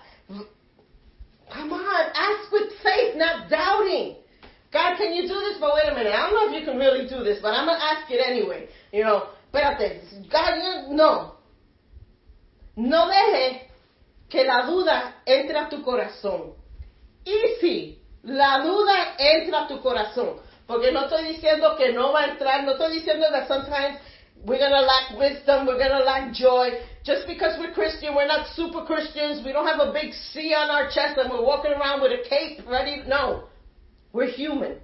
Come 1.49 1.73
on, 1.73 2.05
ask 2.15 2.51
with 2.51 2.71
faith, 2.81 3.15
not 3.15 3.49
doubting. 3.49 4.15
God, 4.71 4.97
can 4.97 5.13
you 5.13 5.27
do 5.27 5.39
this? 5.39 5.57
But 5.59 5.75
wait 5.75 5.91
a 5.91 5.95
minute, 5.95 6.13
I 6.13 6.29
don't 6.29 6.33
know 6.33 6.53
if 6.53 6.59
you 6.59 6.65
can 6.65 6.77
really 6.77 7.07
do 7.07 7.23
this, 7.23 7.39
but 7.41 7.53
I'm 7.53 7.65
going 7.65 7.77
to 7.77 7.83
ask 7.83 8.09
it 8.09 8.19
anyway. 8.25 8.67
You 8.91 9.03
know, 9.03 9.29
espérate, 9.53 10.29
God, 10.29 10.89
no. 10.89 11.35
No 12.75 13.07
deje 13.07 13.69
que 14.29 14.43
la 14.43 14.65
duda 14.65 15.21
entre 15.25 15.59
a 15.59 15.69
tu 15.69 15.83
corazón. 15.83 16.55
Y 17.23 17.55
si 17.61 18.01
la 18.23 18.63
duda 18.63 19.15
entra 19.19 19.65
a 19.65 19.67
tu 19.67 19.79
corazón, 19.81 20.39
porque 20.67 20.91
no 20.91 21.05
estoy 21.05 21.25
diciendo 21.35 21.75
que 21.77 21.91
no 21.91 22.13
va 22.13 22.21
a 22.21 22.27
entrar, 22.31 22.63
no 22.63 22.73
estoy 22.73 22.99
diciendo 22.99 23.29
that 23.31 23.47
sometimes 23.47 23.99
we're 24.45 24.59
going 24.59 24.71
to 24.71 24.81
lack 24.81 25.17
wisdom, 25.17 25.65
we're 25.65 25.77
going 25.77 25.91
to 25.91 26.03
lack 26.03 26.33
joy. 26.33 26.69
Just 27.03 27.27
because 27.27 27.57
we're 27.59 27.73
Christian, 27.73 28.15
we're 28.15 28.27
not 28.27 28.47
super 28.55 28.85
Christians, 28.85 29.43
we 29.45 29.51
don't 29.51 29.67
have 29.67 29.79
a 29.79 29.91
big 29.91 30.13
C 30.13 30.53
on 30.53 30.69
our 30.69 30.89
chest 30.89 31.17
and 31.17 31.29
we're 31.29 31.43
walking 31.43 31.71
around 31.71 32.01
with 32.01 32.11
a 32.11 32.27
cape 32.27 32.59
ready. 32.67 33.03
No. 33.07 33.45
We're 34.11 34.29
human. 34.29 34.77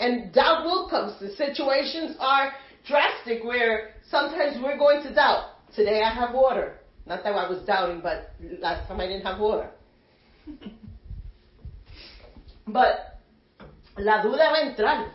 And 0.00 0.32
doubt 0.32 0.64
will 0.64 0.88
come. 0.88 1.14
The 1.20 1.30
situations 1.36 2.16
are 2.18 2.52
drastic 2.86 3.44
where 3.44 3.94
sometimes 4.10 4.58
we're 4.62 4.78
going 4.78 5.02
to 5.04 5.14
doubt. 5.14 5.50
Today 5.74 6.02
I 6.02 6.12
have 6.12 6.34
water. 6.34 6.78
Not 7.06 7.22
that 7.22 7.34
I 7.34 7.48
was 7.48 7.64
doubting, 7.66 8.00
but 8.02 8.32
last 8.60 8.88
time 8.88 9.00
I 9.00 9.06
didn't 9.06 9.24
have 9.24 9.38
water. 9.38 9.70
but 12.66 13.13
la 13.96 14.22
duda 14.22 14.50
va 14.50 14.58
a 14.58 14.62
entrar. 14.62 15.12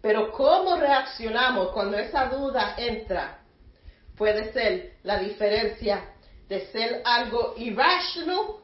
Pero 0.00 0.30
cómo 0.32 0.76
reaccionamos 0.76 1.72
cuando 1.72 1.98
esa 1.98 2.26
duda 2.26 2.74
entra 2.76 3.40
puede 4.16 4.52
ser 4.52 4.96
la 5.02 5.18
diferencia 5.18 6.12
de 6.48 6.66
ser 6.68 7.02
algo 7.04 7.54
irrational 7.56 8.56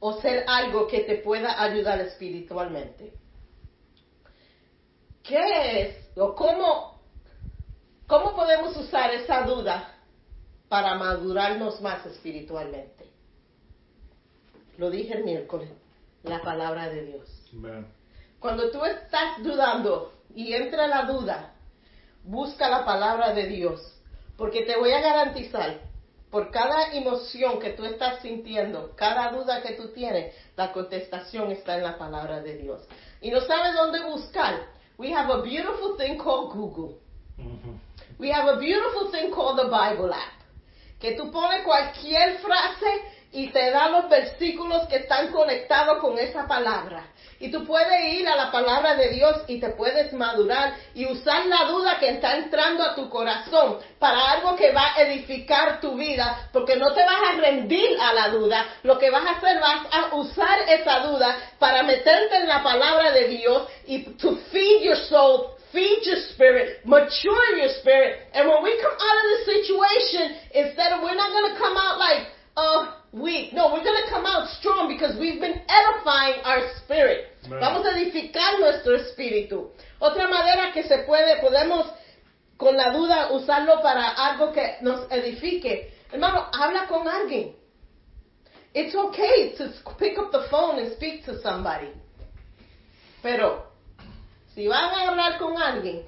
o 0.00 0.20
ser 0.20 0.44
algo 0.46 0.86
que 0.86 1.00
te 1.00 1.16
pueda 1.16 1.62
ayudar 1.62 2.00
espiritualmente. 2.00 3.12
¿Qué 5.22 5.80
es 5.82 5.96
o 6.16 6.34
cómo, 6.34 7.00
cómo 8.06 8.34
podemos 8.34 8.76
usar 8.76 9.12
esa 9.12 9.42
duda 9.42 9.98
para 10.68 10.94
madurarnos 10.96 11.80
más 11.80 12.04
espiritualmente. 12.06 13.06
Lo 14.76 14.90
dije 14.90 15.14
el 15.16 15.24
miércoles, 15.24 15.70
la 16.22 16.40
palabra 16.42 16.88
de 16.88 17.06
Dios. 17.06 17.28
Cuando 18.40 18.70
tú 18.70 18.84
estás 18.84 19.42
dudando 19.42 20.12
y 20.34 20.54
entra 20.54 20.86
la 20.86 21.02
duda, 21.02 21.54
busca 22.24 22.68
la 22.68 22.84
palabra 22.84 23.34
de 23.34 23.46
Dios, 23.46 23.80
porque 24.36 24.62
te 24.62 24.76
voy 24.76 24.92
a 24.92 25.00
garantizar, 25.00 25.80
por 26.30 26.50
cada 26.50 26.92
emoción 26.92 27.58
que 27.58 27.70
tú 27.70 27.84
estás 27.84 28.20
sintiendo, 28.20 28.94
cada 28.96 29.32
duda 29.32 29.62
que 29.62 29.72
tú 29.72 29.88
tienes, 29.92 30.34
la 30.56 30.72
contestación 30.72 31.50
está 31.50 31.76
en 31.76 31.84
la 31.84 31.96
palabra 31.96 32.40
de 32.40 32.58
Dios. 32.58 32.82
Y 33.20 33.30
no 33.30 33.40
sabes 33.40 33.74
dónde 33.74 34.04
buscar. 34.04 34.66
We 34.98 35.12
have 35.12 35.32
a 35.32 35.42
beautiful 35.42 35.96
thing 35.96 36.18
called 36.18 36.52
Google. 36.52 36.98
We 38.18 38.30
have 38.30 38.48
a 38.48 38.58
beautiful 38.58 39.10
thing 39.10 39.30
called 39.30 39.58
the 39.58 39.68
Bible 39.68 40.12
app. 40.12 40.38
Que 40.98 41.16
tú 41.16 41.30
pones 41.30 41.62
cualquier 41.64 42.38
frase 42.40 43.02
y 43.30 43.48
te 43.48 43.70
da 43.70 43.88
los 43.88 44.08
versículos 44.08 44.88
que 44.88 44.96
están 44.96 45.30
conectados 45.30 45.98
con 45.98 46.18
esa 46.18 46.46
palabra. 46.46 47.08
Y 47.40 47.50
tú 47.52 47.64
puedes 47.64 48.14
ir 48.14 48.26
a 48.26 48.34
la 48.34 48.50
palabra 48.50 48.96
de 48.96 49.10
Dios 49.10 49.42
y 49.46 49.60
te 49.60 49.68
puedes 49.70 50.12
madurar 50.12 50.74
y 50.94 51.06
usar 51.06 51.46
la 51.46 51.66
duda 51.66 51.98
que 52.00 52.08
está 52.08 52.36
entrando 52.36 52.82
a 52.82 52.94
tu 52.96 53.08
corazón 53.08 53.78
para 53.98 54.32
algo 54.32 54.56
que 54.56 54.72
va 54.72 54.94
a 54.94 55.02
edificar 55.02 55.80
tu 55.80 55.94
vida, 55.94 56.48
porque 56.52 56.76
no 56.76 56.92
te 56.94 57.04
vas 57.04 57.20
a 57.28 57.40
rendir 57.40 57.96
a 58.00 58.12
la 58.12 58.28
duda. 58.30 58.66
Lo 58.82 58.98
que 58.98 59.10
vas 59.10 59.24
a 59.24 59.30
hacer, 59.32 59.60
vas 59.60 59.86
a 59.92 60.14
usar 60.16 60.60
esa 60.68 61.00
duda 61.00 61.36
para 61.58 61.84
meterte 61.84 62.38
en 62.38 62.48
la 62.48 62.62
palabra 62.62 63.12
de 63.12 63.28
Dios 63.28 63.68
y 63.86 64.02
to 64.16 64.36
feed 64.50 64.82
your 64.82 64.96
soul 64.96 65.54
feed 65.70 66.00
your 66.06 66.16
spirit, 66.32 66.80
mature 66.86 67.56
your 67.56 67.68
spirit. 67.80 68.20
And 68.32 68.48
when 68.48 68.62
we 68.62 68.80
come 68.80 68.96
out 68.96 69.16
of 69.20 69.26
the 69.36 69.40
situation, 69.52 70.36
instead 70.54 70.92
of, 70.92 71.02
we're 71.02 71.14
not 71.14 71.30
going 71.30 71.52
to 71.52 71.58
come 71.58 71.76
out 71.76 71.98
like, 71.98 72.26
uh, 72.56 72.97
weak. 73.12 73.52
No, 73.52 73.72
we're 73.72 73.84
going 73.84 74.02
to 74.04 74.10
come 74.10 74.26
out 74.26 74.48
strong 74.58 74.88
because 74.88 75.18
we've 75.18 75.40
been 75.40 75.60
edifying 75.68 76.40
our 76.44 76.68
spirit. 76.84 77.26
Amen. 77.46 77.60
Vamos 77.60 77.86
a 77.86 77.98
edificar 77.98 78.58
nuestro 78.60 78.96
espíritu. 78.96 79.70
Otra 80.00 80.28
manera 80.28 80.72
que 80.72 80.82
se 80.84 81.04
puede, 81.06 81.40
podemos 81.40 81.86
con 82.56 82.76
la 82.76 82.92
duda 82.92 83.32
usarlo 83.32 83.80
para 83.82 84.08
algo 84.10 84.52
que 84.52 84.76
nos 84.82 85.10
edifique. 85.10 85.92
Hermano, 86.12 86.48
habla 86.52 86.86
con 86.88 87.06
alguien. 87.06 87.54
It's 88.74 88.94
okay 88.94 89.54
to 89.56 89.72
pick 89.98 90.18
up 90.18 90.30
the 90.30 90.46
phone 90.50 90.78
and 90.78 90.92
speak 90.92 91.24
to 91.24 91.40
somebody. 91.40 91.88
Pero 93.22 93.64
si 94.54 94.68
van 94.68 94.94
a 94.94 95.08
hablar 95.08 95.38
con 95.38 95.56
alguien, 95.56 96.02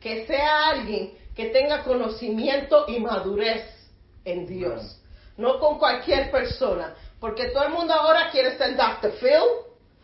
que 0.00 0.26
sea 0.26 0.70
alguien 0.70 1.12
que 1.34 1.46
tenga 1.46 1.84
conocimiento 1.84 2.86
y 2.88 2.98
madurez 2.98 3.64
en 4.24 4.46
Dios. 4.46 5.01
No 5.36 5.58
con 5.58 5.78
cualquier 5.78 6.30
persona, 6.30 6.94
porque 7.20 7.48
todo 7.50 7.64
el 7.64 7.70
mundo 7.70 7.92
ahora 7.94 8.30
quiere 8.30 8.56
ser 8.56 8.76
Dr. 8.76 9.12
Phil, 9.20 9.42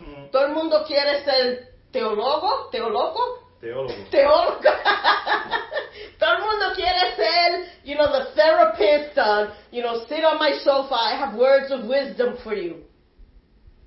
Mm. 0.01 0.31
todo 0.31 0.47
el 0.47 0.53
mundo 0.53 0.85
quiere 0.87 1.25
ser 1.25 1.69
teólogo, 1.91 2.69
teólogo, 2.71 3.21
Teólogo. 3.61 3.93
teólogo. 4.11 4.61
todo 6.21 6.33
el 6.35 6.41
mundo 6.43 6.67
quiere 6.77 7.17
ser, 7.17 7.65
you 7.85 7.97
know, 7.97 8.07
the 8.13 8.31
therapist, 8.37 9.19
uh, 9.19 9.49
you 9.73 9.83
know, 9.83 10.05
sit 10.09 10.25
on 10.25 10.39
my 10.39 10.53
sofa, 10.63 10.95
I 10.95 11.17
have 11.17 11.35
words 11.37 11.73
of 11.73 11.87
wisdom 11.89 12.37
for 12.45 12.55
you. 12.55 12.85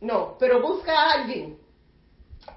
No, 0.02 0.36
pero 0.40 0.60
busca 0.62 0.92
a 0.92 1.14
alguien 1.24 1.56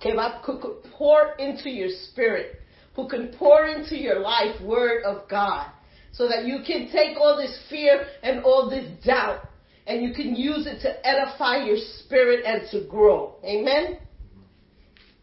que 0.00 0.14
va 0.14 0.40
could 0.42 0.60
pour 0.98 1.34
into 1.38 1.70
your 1.70 1.90
spirit, 2.10 2.60
who 2.96 3.06
can 3.06 3.28
pour 3.38 3.66
into 3.66 3.96
your 3.96 4.18
life 4.20 4.60
word 4.62 5.04
of 5.04 5.28
God, 5.28 5.66
so 6.16 6.28
that 6.28 6.46
you 6.46 6.60
can 6.66 6.90
take 6.90 7.16
all 7.16 7.36
this 7.36 7.58
fear 7.68 8.06
and 8.22 8.44
all 8.44 8.70
this 8.70 8.86
doubt, 9.04 9.40
and 9.86 10.02
you 10.02 10.14
can 10.14 10.34
use 10.34 10.66
it 10.66 10.80
to 10.80 11.06
edify 11.06 11.64
your 11.64 11.76
spirit 11.98 12.44
and 12.46 12.62
to 12.70 12.86
grow. 12.88 13.34
Amen. 13.44 13.98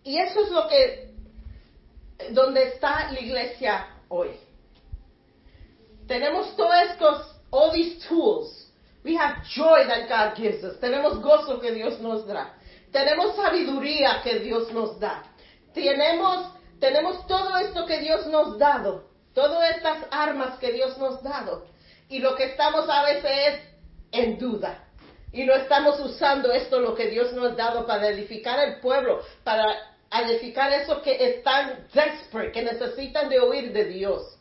Y 0.04 0.18
eso 0.18 0.44
es 0.44 0.52
lo 0.52 0.68
que 0.68 1.12
donde 2.34 2.74
está 2.74 3.12
la 3.12 3.20
iglesia 3.20 3.88
hoy. 4.10 4.32
Tenemos 6.08 6.56
todos 6.58 6.76
estos, 6.90 7.36
all 7.52 7.72
these 7.72 8.06
tools. 8.08 8.68
We 9.04 9.16
have 9.16 9.44
joy 9.56 9.88
that 9.88 10.10
God 10.10 10.36
gives 10.36 10.64
us. 10.64 10.78
Tenemos 10.80 11.24
gozo 11.24 11.60
que 11.62 11.74
Dios 11.74 12.00
nos 12.02 12.28
da. 12.28 12.54
Tenemos 12.92 13.36
sabiduría 13.36 14.22
que 14.24 14.40
Dios 14.40 14.72
nos 14.74 15.00
da. 15.00 15.24
Tenemos, 15.74 16.52
tenemos 16.80 17.26
todo 17.28 17.56
esto 17.58 17.86
que 17.88 18.00
Dios 18.00 18.28
nos 18.28 18.56
ha 18.56 18.58
dado. 18.58 19.11
Todas 19.34 19.76
estas 19.76 20.06
armas 20.12 20.58
que 20.60 20.72
Dios 20.72 20.98
nos 20.98 21.24
dado. 21.24 21.66
Y 22.10 22.20
lo 22.20 22.36
que 22.36 22.46
estamos 22.46 22.90
a 22.90 23.04
veces 23.04 23.32
es 23.32 23.60
en 24.12 24.38
duda. 24.38 24.84
Y 25.32 25.46
no 25.46 25.54
estamos 25.54 26.00
usando 26.02 26.52
esto, 26.52 26.80
lo 26.80 26.94
que 26.94 27.08
Dios 27.08 27.32
nos 27.34 27.54
ha 27.54 27.56
dado 27.56 27.88
para 27.88 28.10
edificar 28.10 28.60
el 28.60 28.82
pueblo, 28.82 29.22
para 29.44 29.66
edificar 30.12 30.74
eso 30.74 31.02
que 31.02 31.36
están 31.36 31.88
desperate, 31.94 32.52
que 32.52 32.64
necesitan 32.64 33.30
de 33.30 33.40
oír 33.40 33.72
de 33.72 33.86
Dios. 33.86 34.38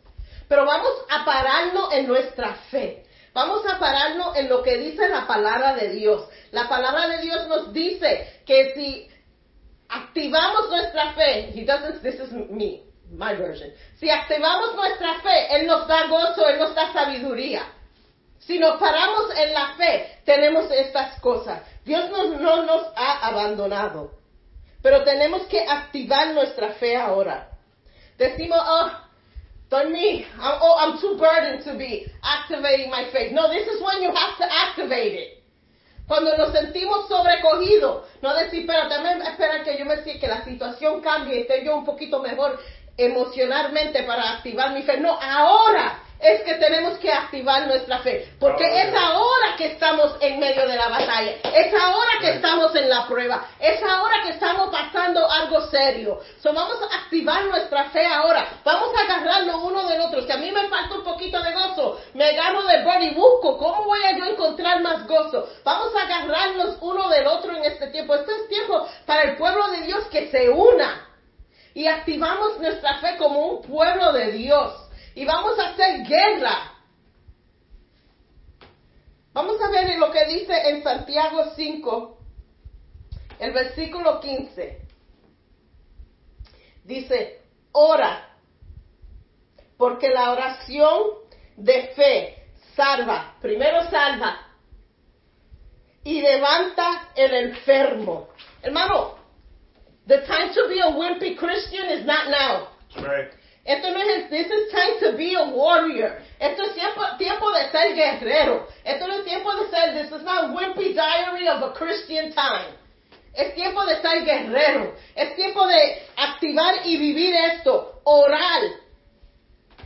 Pero 0.48 0.66
vamos 0.66 0.90
a 1.08 1.24
pararnos 1.24 1.92
en 1.92 2.08
nuestra 2.08 2.54
fe. 2.70 3.04
Vamos 3.32 3.64
a 3.68 3.78
pararnos 3.78 4.36
en 4.36 4.48
lo 4.48 4.64
que 4.64 4.78
dice 4.78 5.08
la 5.08 5.28
palabra 5.28 5.76
de 5.76 5.90
Dios. 5.90 6.28
La 6.50 6.68
palabra 6.68 7.06
de 7.06 7.22
Dios 7.22 7.46
nos 7.46 7.72
dice 7.72 8.40
que 8.44 8.74
si 8.74 9.08
activamos 9.88 10.68
nuestra 10.68 11.12
fe, 11.12 11.52
he 11.54 11.64
doesn't, 11.64 12.02
this 12.02 12.16
is 12.16 12.32
me, 12.32 12.82
my 13.10 13.34
version. 13.34 13.70
Si 13.98 14.08
activamos 14.08 14.74
nuestra 14.74 15.20
fe, 15.20 15.56
Él 15.56 15.66
nos 15.66 15.86
da 15.86 16.06
gozo, 16.06 16.48
Él 16.48 16.58
nos 16.58 16.74
da 16.74 16.92
sabiduría. 16.92 17.62
Si 18.38 18.58
nos 18.58 18.80
paramos 18.80 19.36
en 19.36 19.52
la 19.52 19.74
fe, 19.76 20.20
tenemos 20.24 20.70
estas 20.70 21.20
cosas. 21.20 21.62
Dios 21.84 22.10
no, 22.10 22.38
no 22.38 22.62
nos 22.64 22.86
ha 22.96 23.26
abandonado. 23.26 24.12
Pero 24.82 25.04
tenemos 25.04 25.42
que 25.42 25.60
activar 25.60 26.32
nuestra 26.32 26.70
fe 26.74 26.96
ahora. 26.96 27.50
Decimos, 28.16 28.58
oh, 28.62 28.90
don't 29.68 29.92
me. 29.92 30.24
I'm, 30.38 30.58
oh, 30.60 30.76
I'm 30.78 31.00
too 31.00 31.16
burdened 31.18 31.64
to 31.64 31.76
be 31.76 32.06
activating 32.22 32.90
my 32.90 33.10
faith. 33.12 33.32
No, 33.32 33.48
this 33.50 33.66
is 33.68 33.82
when 33.82 34.02
you 34.02 34.08
have 34.08 34.36
to 34.38 34.44
activate 34.44 35.14
it. 35.14 35.40
Cuando 36.10 36.36
nos 36.36 36.52
sentimos 36.52 37.06
sobrecogidos, 37.06 38.04
no 38.20 38.34
decir, 38.34 38.66
pero 38.66 38.88
también 38.88 39.22
espera 39.22 39.62
que 39.62 39.78
yo 39.78 39.84
me 39.84 40.02
que 40.02 40.26
la 40.26 40.42
situación 40.42 41.00
cambie 41.00 41.36
y 41.36 41.40
esté 41.42 41.64
yo 41.64 41.76
un 41.76 41.84
poquito 41.84 42.18
mejor 42.18 42.58
emocionalmente 43.04 44.02
para 44.02 44.30
activar 44.30 44.72
mi 44.72 44.82
fe. 44.82 44.98
No, 44.98 45.18
ahora 45.20 46.00
es 46.20 46.42
que 46.42 46.54
tenemos 46.54 46.98
que 46.98 47.10
activar 47.10 47.66
nuestra 47.66 47.98
fe. 48.00 48.34
Porque 48.38 48.64
Ahora. 48.64 48.82
es 48.82 48.94
ahora 48.94 49.56
que 49.56 49.66
estamos 49.66 50.16
en 50.20 50.38
medio 50.38 50.68
de 50.68 50.76
la 50.76 50.88
batalla. 50.88 51.32
Es 51.54 51.72
ahora 51.74 52.10
que 52.20 52.30
estamos 52.30 52.74
en 52.76 52.88
la 52.90 53.06
prueba. 53.06 53.46
Es 53.58 53.82
ahora 53.82 54.22
que 54.22 54.30
estamos 54.30 54.70
pasando 54.70 55.30
algo 55.30 55.62
serio. 55.68 56.20
So, 56.42 56.52
vamos 56.52 56.76
a 56.82 56.96
activar 56.96 57.44
nuestra 57.46 57.84
fe 57.90 58.04
ahora. 58.04 58.46
Vamos 58.64 58.90
a 58.94 59.00
agarrarnos 59.04 59.62
uno 59.62 59.88
del 59.88 60.00
otro. 60.02 60.22
Si 60.22 60.30
a 60.30 60.36
mí 60.36 60.50
me 60.50 60.68
falta 60.68 60.94
un 60.94 61.04
poquito 61.04 61.42
de 61.42 61.52
gozo, 61.52 62.00
me 62.14 62.24
agarro 62.24 62.62
del 62.64 62.84
Bird 62.84 63.02
y 63.02 63.14
busco. 63.14 63.56
¿Cómo 63.56 63.84
voy 63.84 64.02
a 64.04 64.16
yo 64.16 64.26
encontrar 64.26 64.82
más 64.82 65.06
gozo? 65.06 65.48
Vamos 65.64 65.94
a 65.96 66.02
agarrarnos 66.02 66.76
uno 66.82 67.08
del 67.08 67.26
otro 67.26 67.56
en 67.56 67.64
este 67.64 67.86
tiempo. 67.88 68.14
Este 68.14 68.32
es 68.32 68.48
tiempo 68.48 68.86
para 69.06 69.22
el 69.22 69.36
pueblo 69.36 69.68
de 69.68 69.82
Dios 69.82 70.04
que 70.10 70.30
se 70.30 70.50
una. 70.50 71.09
Y 71.74 71.86
activamos 71.86 72.58
nuestra 72.58 72.98
fe 73.00 73.16
como 73.16 73.46
un 73.46 73.62
pueblo 73.62 74.12
de 74.12 74.32
Dios. 74.32 74.88
Y 75.14 75.24
vamos 75.24 75.58
a 75.58 75.70
hacer 75.70 76.06
guerra. 76.06 76.74
Vamos 79.32 79.60
a 79.60 79.70
ver 79.70 79.96
lo 79.98 80.10
que 80.10 80.24
dice 80.26 80.70
en 80.70 80.82
Santiago 80.82 81.52
5, 81.54 82.18
el 83.38 83.52
versículo 83.52 84.20
15. 84.20 84.80
Dice, 86.84 87.42
ora, 87.72 88.36
porque 89.76 90.08
la 90.08 90.32
oración 90.32 91.02
de 91.56 91.88
fe 91.94 92.52
salva, 92.74 93.36
primero 93.40 93.88
salva 93.88 94.48
y 96.02 96.20
levanta 96.20 97.10
el 97.14 97.34
enfermo. 97.34 98.28
Hermano, 98.62 99.19
the 100.06 100.26
time 100.26 100.52
to 100.54 100.68
be 100.68 100.80
a 100.80 100.90
wimpy 100.90 101.36
Christian 101.36 101.86
is 101.86 102.06
not 102.06 102.30
now. 102.30 102.68
Right. 102.96 103.30
Esto 103.66 103.90
no 103.90 104.00
es 104.00 104.30
this 104.30 104.46
is 104.46 104.72
time 104.72 104.98
to 105.00 105.16
be 105.16 105.34
a 105.34 105.50
warrior. 105.54 106.18
Esto 106.40 106.64
es 106.64 106.74
tiempo, 106.74 107.02
tiempo 107.18 107.52
de 107.52 107.70
ser 107.70 107.94
guerrero. 107.94 108.66
Esto 108.84 109.06
no 109.06 109.18
es 109.18 109.24
tiempo 109.24 109.54
de 109.56 109.70
ser, 109.70 109.92
this 109.94 110.12
is 110.12 110.24
not 110.24 110.50
a 110.50 110.54
wimpy 110.54 110.94
diary 110.94 111.46
of 111.46 111.62
a 111.62 111.72
Christian 111.74 112.32
time. 112.32 112.74
Es 113.34 113.54
tiempo 113.54 113.84
de 113.86 114.00
ser 114.00 114.24
guerrero. 114.24 114.94
Es 115.14 115.36
tiempo 115.36 115.66
de 115.66 116.02
activar 116.16 116.86
y 116.86 116.96
vivir 116.96 117.34
esto. 117.34 118.00
Oral. 118.04 118.72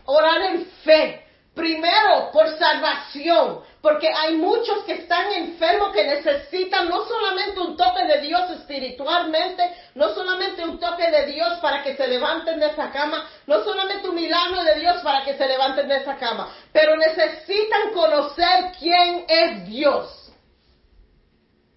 Orar 0.07 0.40
en 0.42 0.66
fe. 0.85 1.23
Primero, 1.54 2.32
por 2.32 2.48
salvación, 2.58 3.60
porque 3.80 4.08
hay 4.12 4.34
muchos 4.34 4.82
que 4.82 4.94
están 4.94 5.32
enfermos 5.32 5.92
que 5.92 6.02
necesitan 6.02 6.88
no 6.88 7.04
solamente 7.06 7.60
un 7.60 7.76
toque 7.76 8.04
de 8.06 8.22
Dios 8.22 8.50
espiritualmente, 8.50 9.62
no 9.94 10.12
solamente 10.14 10.64
un 10.64 10.80
toque 10.80 11.08
de 11.12 11.26
Dios 11.26 11.58
para 11.60 11.84
que 11.84 11.94
se 11.96 12.08
levanten 12.08 12.58
de 12.58 12.66
esa 12.66 12.90
cama, 12.90 13.28
no 13.46 13.62
solamente 13.62 14.08
un 14.08 14.16
milagro 14.16 14.64
de 14.64 14.80
Dios 14.80 15.00
para 15.02 15.24
que 15.24 15.36
se 15.36 15.46
levanten 15.46 15.86
de 15.86 15.98
esa 15.98 16.16
cama, 16.16 16.52
pero 16.72 16.96
necesitan 16.96 17.92
conocer 17.92 18.72
quién 18.76 19.24
es 19.28 19.64
Dios. 19.66 20.32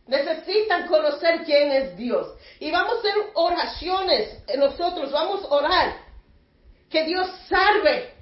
Necesitan 0.08 0.88
conocer 0.88 1.44
quién 1.44 1.72
es 1.72 1.96
Dios. 1.96 2.34
Y 2.60 2.72
vamos 2.72 2.96
a 2.96 3.00
hacer 3.00 3.14
oraciones 3.36 4.44
nosotros, 4.58 5.12
vamos 5.12 5.44
a 5.44 5.54
orar. 5.54 5.98
Que 6.90 7.04
Dios 7.04 7.30
salve 7.48 8.17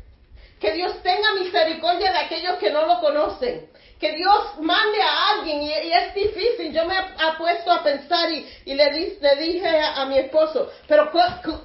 que 0.59 0.71
Dios 0.71 1.01
tenga 1.03 1.33
misericordia 1.33 2.11
de 2.11 2.17
aquellos 2.19 2.57
que 2.57 2.71
no 2.71 2.85
lo 2.85 2.99
conocen. 2.99 3.69
Que 3.99 4.11
Dios 4.11 4.59
mande 4.59 5.01
a 5.01 5.29
alguien 5.29 5.61
y, 5.61 5.71
es 5.71 6.13
difícil. 6.13 6.73
Yo 6.73 6.85
me 6.85 6.97
he 6.97 7.37
puesto 7.37 7.71
a 7.71 7.81
pensar 7.81 8.29
y, 8.29 8.45
le, 8.65 9.17
le, 9.21 9.35
dije 9.37 9.67
a, 9.67 10.05
mi 10.05 10.17
esposo, 10.17 10.69
pero 10.87 11.11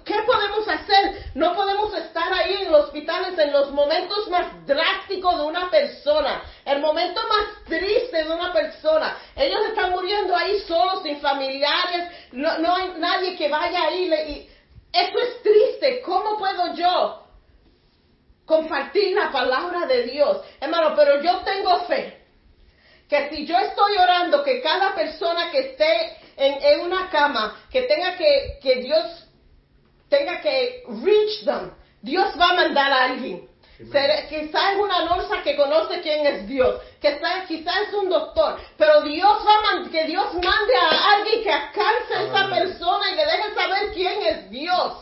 ¿qué 0.05 0.15
podemos 0.25 0.69
hacer? 0.69 1.25
No 1.35 1.55
podemos 1.57 1.93
estar 1.95 2.33
ahí 2.33 2.63
en 2.63 2.73
los 2.73 2.85
hospitales 2.85 3.37
en 3.37 3.53
los 3.53 3.73
momentos 3.73 4.29
más 4.29 4.65
drásticos 4.65 5.39
de 5.39 5.43
una 5.43 5.71
persona, 5.71 6.43
el 6.65 6.81
momento 6.81 7.21
más 7.29 7.65
triste 7.65 8.25
de 8.25 8.31
una 8.31 8.53
persona. 8.53 9.19
Ellos 9.35 9.67
están 9.67 9.91
muriendo 9.91 10.37
ahí 10.37 10.61
solos, 10.61 11.03
sin 11.03 11.21
familiares, 11.21 12.11
no, 12.33 12.75
hay 12.75 12.93
nadie 12.99 13.37
que 13.37 13.49
vaya 13.49 13.83
ahí. 13.87 14.09
Y, 14.29 14.51
eso 14.93 15.19
es 15.19 15.43
triste. 15.43 16.01
¿Cómo 16.03 16.37
puedo 16.39 16.75
yo 16.75 17.30
compartir 18.45 19.15
la 19.15 19.31
palabra 19.31 19.87
de 19.87 20.05
Dios. 20.05 20.39
Hermano, 20.61 20.95
pero 20.97 21.23
yo 21.23 21.39
tengo 21.41 21.81
fe 21.87 22.21
que 23.09 23.29
si 23.31 23.45
yo 23.45 23.59
estoy 23.59 23.97
orando, 23.97 24.45
que 24.45 24.63
cada 24.63 24.95
persona 24.95 25.51
que 25.51 25.59
esté 25.59 26.17
en, 26.37 26.81
una 26.81 27.11
cama, 27.11 27.61
que 27.71 27.83
tenga 27.83 28.17
que, 28.17 28.59
que 28.63 28.77
Dios 28.77 29.27
tenga 30.09 30.41
que 30.41 30.85
reach 31.03 31.45
them, 31.45 31.73
Dios 32.03 32.33
va 32.41 32.51
a 32.51 32.55
mandar 32.55 32.93
a 32.93 33.05
alguien. 33.07 33.51
Quizás 33.79 34.75
es 34.75 34.79
una 34.79 35.05
norsa 35.07 35.43
que 35.43 35.57
conoce 35.57 36.03
quién 36.03 36.27
es 36.27 36.47
Dios, 36.47 36.83
quizás, 37.01 37.47
quizás 37.49 37.89
es 37.89 37.95
un 37.95 38.11
doctor, 38.11 38.61
pero 38.77 39.01
Dios 39.01 39.39
va 39.47 39.87
a 39.87 39.91
que 39.91 40.05
Dios 40.05 40.35
mande 40.35 40.77
a 40.77 41.15
alguien 41.15 41.43
que 41.43 41.51
alcance 41.51 42.15
a 42.15 42.23
esa 42.23 42.51
persona 42.51 43.11
y 43.11 43.17
le 43.17 43.25
deje 43.25 43.55
saber 43.55 43.93
quién 43.95 44.23
es 44.23 44.51
Dios. 44.51 44.93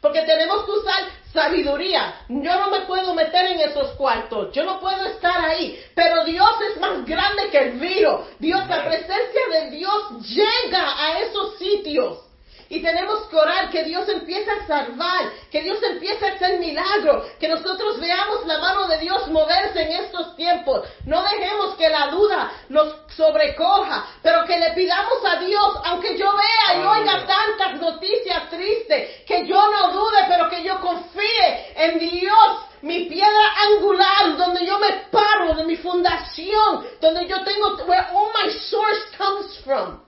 Porque 0.00 0.22
tenemos 0.22 0.64
que 0.64 0.70
usar 0.72 1.04
sabiduría. 1.32 2.14
Yo 2.28 2.58
no 2.58 2.70
me 2.70 2.80
puedo 2.82 3.14
meter 3.14 3.46
en 3.46 3.60
esos 3.60 3.90
cuartos. 3.96 4.52
Yo 4.52 4.64
no 4.64 4.80
puedo 4.80 5.04
estar 5.06 5.44
ahí. 5.44 5.78
Pero 5.94 6.24
Dios 6.24 6.50
es 6.70 6.80
más 6.80 7.04
grande 7.04 7.48
que 7.50 7.58
el 7.58 7.72
virus. 7.78 8.20
Dios, 8.38 8.66
la 8.68 8.84
presencia 8.84 9.42
de 9.52 9.70
Dios 9.70 10.26
llega 10.28 11.04
a 11.04 11.18
esos 11.20 11.58
sitios. 11.58 12.27
Y 12.70 12.82
tenemos 12.82 13.26
que 13.28 13.36
orar 13.36 13.70
que 13.70 13.84
Dios 13.84 14.06
empiece 14.08 14.50
a 14.50 14.66
salvar, 14.66 15.30
que 15.50 15.62
Dios 15.62 15.82
empiece 15.82 16.26
a 16.26 16.34
hacer 16.34 16.58
milagros, 16.58 17.24
que 17.40 17.48
nosotros 17.48 17.98
veamos 17.98 18.46
la 18.46 18.58
mano 18.58 18.86
de 18.86 18.98
Dios 18.98 19.26
moverse 19.28 19.82
en 19.82 19.92
estos 19.92 20.36
tiempos. 20.36 20.86
No 21.06 21.22
dejemos 21.22 21.76
que 21.76 21.88
la 21.88 22.08
duda 22.08 22.52
nos 22.68 22.94
sobrecoja, 23.16 24.06
pero 24.22 24.44
que 24.44 24.58
le 24.58 24.72
pidamos 24.72 25.18
a 25.24 25.36
Dios, 25.36 25.76
aunque 25.84 26.18
yo 26.18 26.30
vea 26.36 26.78
y 26.78 26.84
oiga 26.84 27.26
tantas 27.26 27.80
noticias 27.80 28.50
tristes, 28.50 29.24
que 29.26 29.46
yo 29.46 29.70
no 29.70 29.92
dude, 29.92 30.24
pero 30.28 30.50
que 30.50 30.62
yo 30.62 30.78
confíe 30.80 31.72
en 31.74 31.98
Dios 31.98 32.58
mi 32.82 33.06
piedra 33.06 33.54
angular, 33.66 34.36
donde 34.36 34.66
yo 34.66 34.78
me 34.78 34.92
paro, 35.10 35.54
de 35.54 35.64
mi 35.64 35.76
fundación, 35.76 36.86
donde 37.00 37.26
yo 37.26 37.42
tengo, 37.44 37.76
where 37.86 38.06
all 38.12 38.30
my 38.34 38.50
source 38.52 39.16
comes 39.16 39.58
from. 39.64 40.07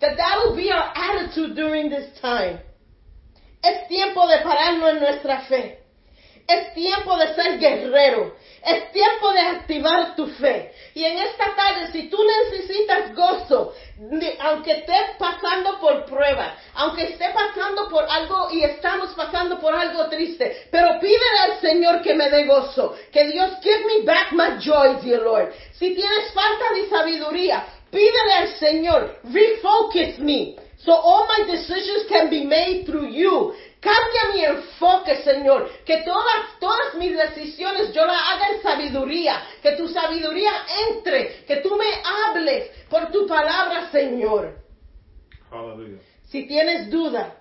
That 0.00 0.16
that 0.16 0.40
will 0.42 0.56
be 0.56 0.70
our 0.72 0.92
attitude 0.94 1.54
during 1.54 1.90
this 1.90 2.18
time. 2.20 2.60
Es 3.62 3.88
tiempo 3.88 4.26
de 4.26 4.38
pararnos 4.38 4.94
en 4.94 5.00
nuestra 5.00 5.40
fe. 5.46 5.80
Es 6.48 6.74
tiempo 6.74 7.16
de 7.16 7.34
ser 7.34 7.58
guerrero. 7.58 8.34
Es 8.64 8.92
tiempo 8.92 9.32
de 9.32 9.40
activar 9.40 10.16
tu 10.16 10.26
fe. 10.26 10.72
Y 10.94 11.04
en 11.04 11.18
esta 11.18 11.54
tarde, 11.54 11.92
si 11.92 12.08
tú 12.08 12.18
necesitas 12.24 13.14
gozo, 13.14 13.72
aunque 14.40 14.72
estés 14.72 15.16
pasando 15.18 15.78
por 15.80 16.04
pruebas, 16.06 16.54
aunque 16.74 17.04
esté 17.04 17.30
pasando 17.30 17.88
por 17.88 18.04
algo 18.04 18.48
y 18.52 18.64
estamos 18.64 19.14
pasando 19.14 19.60
por 19.60 19.74
algo 19.74 20.08
triste, 20.08 20.66
pero 20.70 20.98
pídele 20.98 21.38
al 21.44 21.60
Señor 21.60 22.02
que 22.02 22.14
me 22.14 22.28
dé 22.30 22.46
gozo. 22.46 22.96
Que 23.12 23.28
Dios 23.28 23.50
give 23.62 23.84
me 23.86 24.02
back 24.04 24.32
my 24.32 24.58
joy, 24.58 24.96
dear 25.02 25.22
Lord. 25.22 25.52
Si 25.72 25.94
tienes 25.94 26.32
falta 26.32 26.74
de 26.74 26.88
sabiduría, 26.88 27.64
Pídele 27.90 28.32
al 28.32 28.48
Señor, 28.58 29.16
refocus 29.24 30.18
me, 30.20 30.56
so 30.78 30.92
all 30.92 31.26
my 31.26 31.44
decisions 31.44 32.06
can 32.08 32.30
be 32.30 32.44
made 32.44 32.86
through 32.86 33.08
you. 33.08 33.52
Cambia 33.80 34.34
mi 34.34 34.44
enfoque, 34.44 35.16
Señor, 35.24 35.68
que 35.84 36.02
todas, 36.02 36.58
todas 36.60 36.94
mis 36.96 37.16
decisiones 37.16 37.92
yo 37.92 38.04
las 38.04 38.20
haga 38.28 38.50
en 38.54 38.62
sabiduría, 38.62 39.42
que 39.62 39.72
tu 39.72 39.88
sabiduría 39.88 40.52
entre, 40.88 41.44
que 41.46 41.56
tú 41.56 41.76
me 41.76 41.90
hables 42.04 42.70
por 42.88 43.10
tu 43.10 43.26
palabra, 43.26 43.90
Señor. 43.90 44.54
Hallelujah. 45.50 45.98
Si 46.30 46.46
tienes 46.46 46.90
duda, 46.90 47.34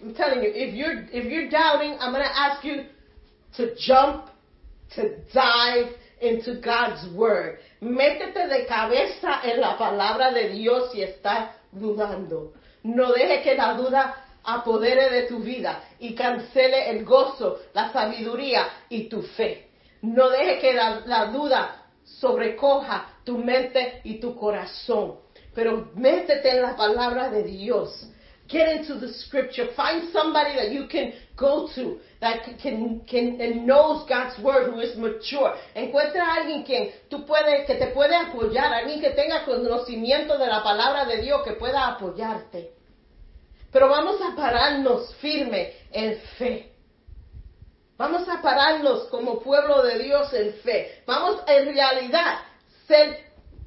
I'm 0.00 0.14
telling 0.14 0.42
you, 0.42 0.50
if 0.54 0.74
you're, 0.74 1.06
if 1.12 1.24
you're 1.24 1.50
doubting, 1.50 1.96
I'm 2.00 2.12
going 2.12 2.24
to 2.24 2.38
ask 2.38 2.64
you 2.64 2.84
to 3.56 3.74
jump, 3.76 4.30
to 4.94 5.18
dive, 5.34 5.92
into 6.20 6.60
God's 6.60 7.06
word. 7.14 7.58
Métete 7.80 8.48
de 8.48 8.66
cabeza 8.66 9.40
en 9.44 9.60
la 9.60 9.76
palabra 9.76 10.32
de 10.32 10.50
Dios 10.50 10.92
si 10.92 11.02
estás 11.02 11.50
dudando. 11.72 12.52
No 12.82 13.12
deje 13.12 13.42
que 13.42 13.54
la 13.54 13.74
duda 13.74 14.24
apodere 14.44 15.10
de 15.10 15.22
tu 15.22 15.40
vida 15.40 15.82
y 15.98 16.14
cancele 16.14 16.90
el 16.90 17.04
gozo, 17.04 17.58
la 17.74 17.92
sabiduría 17.92 18.68
y 18.88 19.08
tu 19.08 19.22
fe. 19.22 19.68
No 20.02 20.30
deje 20.30 20.58
que 20.58 20.74
la, 20.74 21.00
la 21.06 21.26
duda 21.26 21.84
sobrecoja 22.04 23.14
tu 23.24 23.38
mente 23.38 24.00
y 24.04 24.20
tu 24.20 24.34
corazón. 24.34 25.16
Pero 25.54 25.90
métete 25.94 26.50
en 26.50 26.62
la 26.62 26.76
palabra 26.76 27.28
de 27.30 27.42
Dios. 27.42 28.08
Get 28.48 28.80
into 28.80 28.98
the 28.98 29.12
scripture. 29.12 29.68
Find 29.76 30.10
somebody 30.10 30.56
that 30.56 30.72
you 30.72 30.88
can 30.88 31.12
go 31.36 31.68
to 31.74 31.98
that 32.20 32.44
can, 32.62 33.00
can 33.06 33.40
and 33.40 33.66
knows 33.66 34.08
God's 34.08 34.42
word, 34.42 34.70
who 34.70 34.80
is 34.80 34.96
mature. 34.96 35.54
Encuentra 35.74 36.22
a 36.22 36.34
alguien 36.40 36.64
que 36.64 36.94
tú 37.10 37.26
puede, 37.26 37.66
que 37.66 37.74
te 37.74 37.88
puede 37.88 38.16
apoyar, 38.16 38.72
alguien 38.72 39.00
que 39.00 39.10
tenga 39.10 39.44
conocimiento 39.44 40.38
de 40.38 40.46
la 40.46 40.62
palabra 40.62 41.04
de 41.04 41.20
Dios 41.20 41.42
que 41.44 41.52
pueda 41.52 41.88
apoyarte. 41.88 42.72
Pero 43.70 43.90
vamos 43.90 44.18
a 44.22 44.34
pararnos 44.34 45.14
firme 45.16 45.74
en 45.92 46.18
fe. 46.38 46.72
Vamos 47.98 48.26
a 48.28 48.40
pararnos 48.40 49.08
como 49.08 49.40
pueblo 49.40 49.82
de 49.82 49.98
Dios 49.98 50.32
en 50.32 50.54
fe. 50.54 51.02
Vamos 51.04 51.42
en 51.46 51.66
realidad 51.66 52.38
ser 52.86 53.18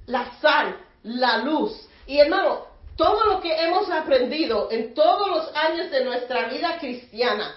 la 0.07 0.39
sal, 0.41 0.75
la 1.03 1.37
luz. 1.39 1.87
Y 2.07 2.17
hermano, 2.17 2.70
todo 2.95 3.25
lo 3.25 3.41
que 3.41 3.53
hemos 3.55 3.89
aprendido 3.89 4.69
en 4.71 4.93
todos 4.93 5.27
los 5.29 5.55
años 5.55 5.91
de 5.91 6.03
nuestra 6.03 6.45
vida 6.49 6.77
cristiana, 6.79 7.55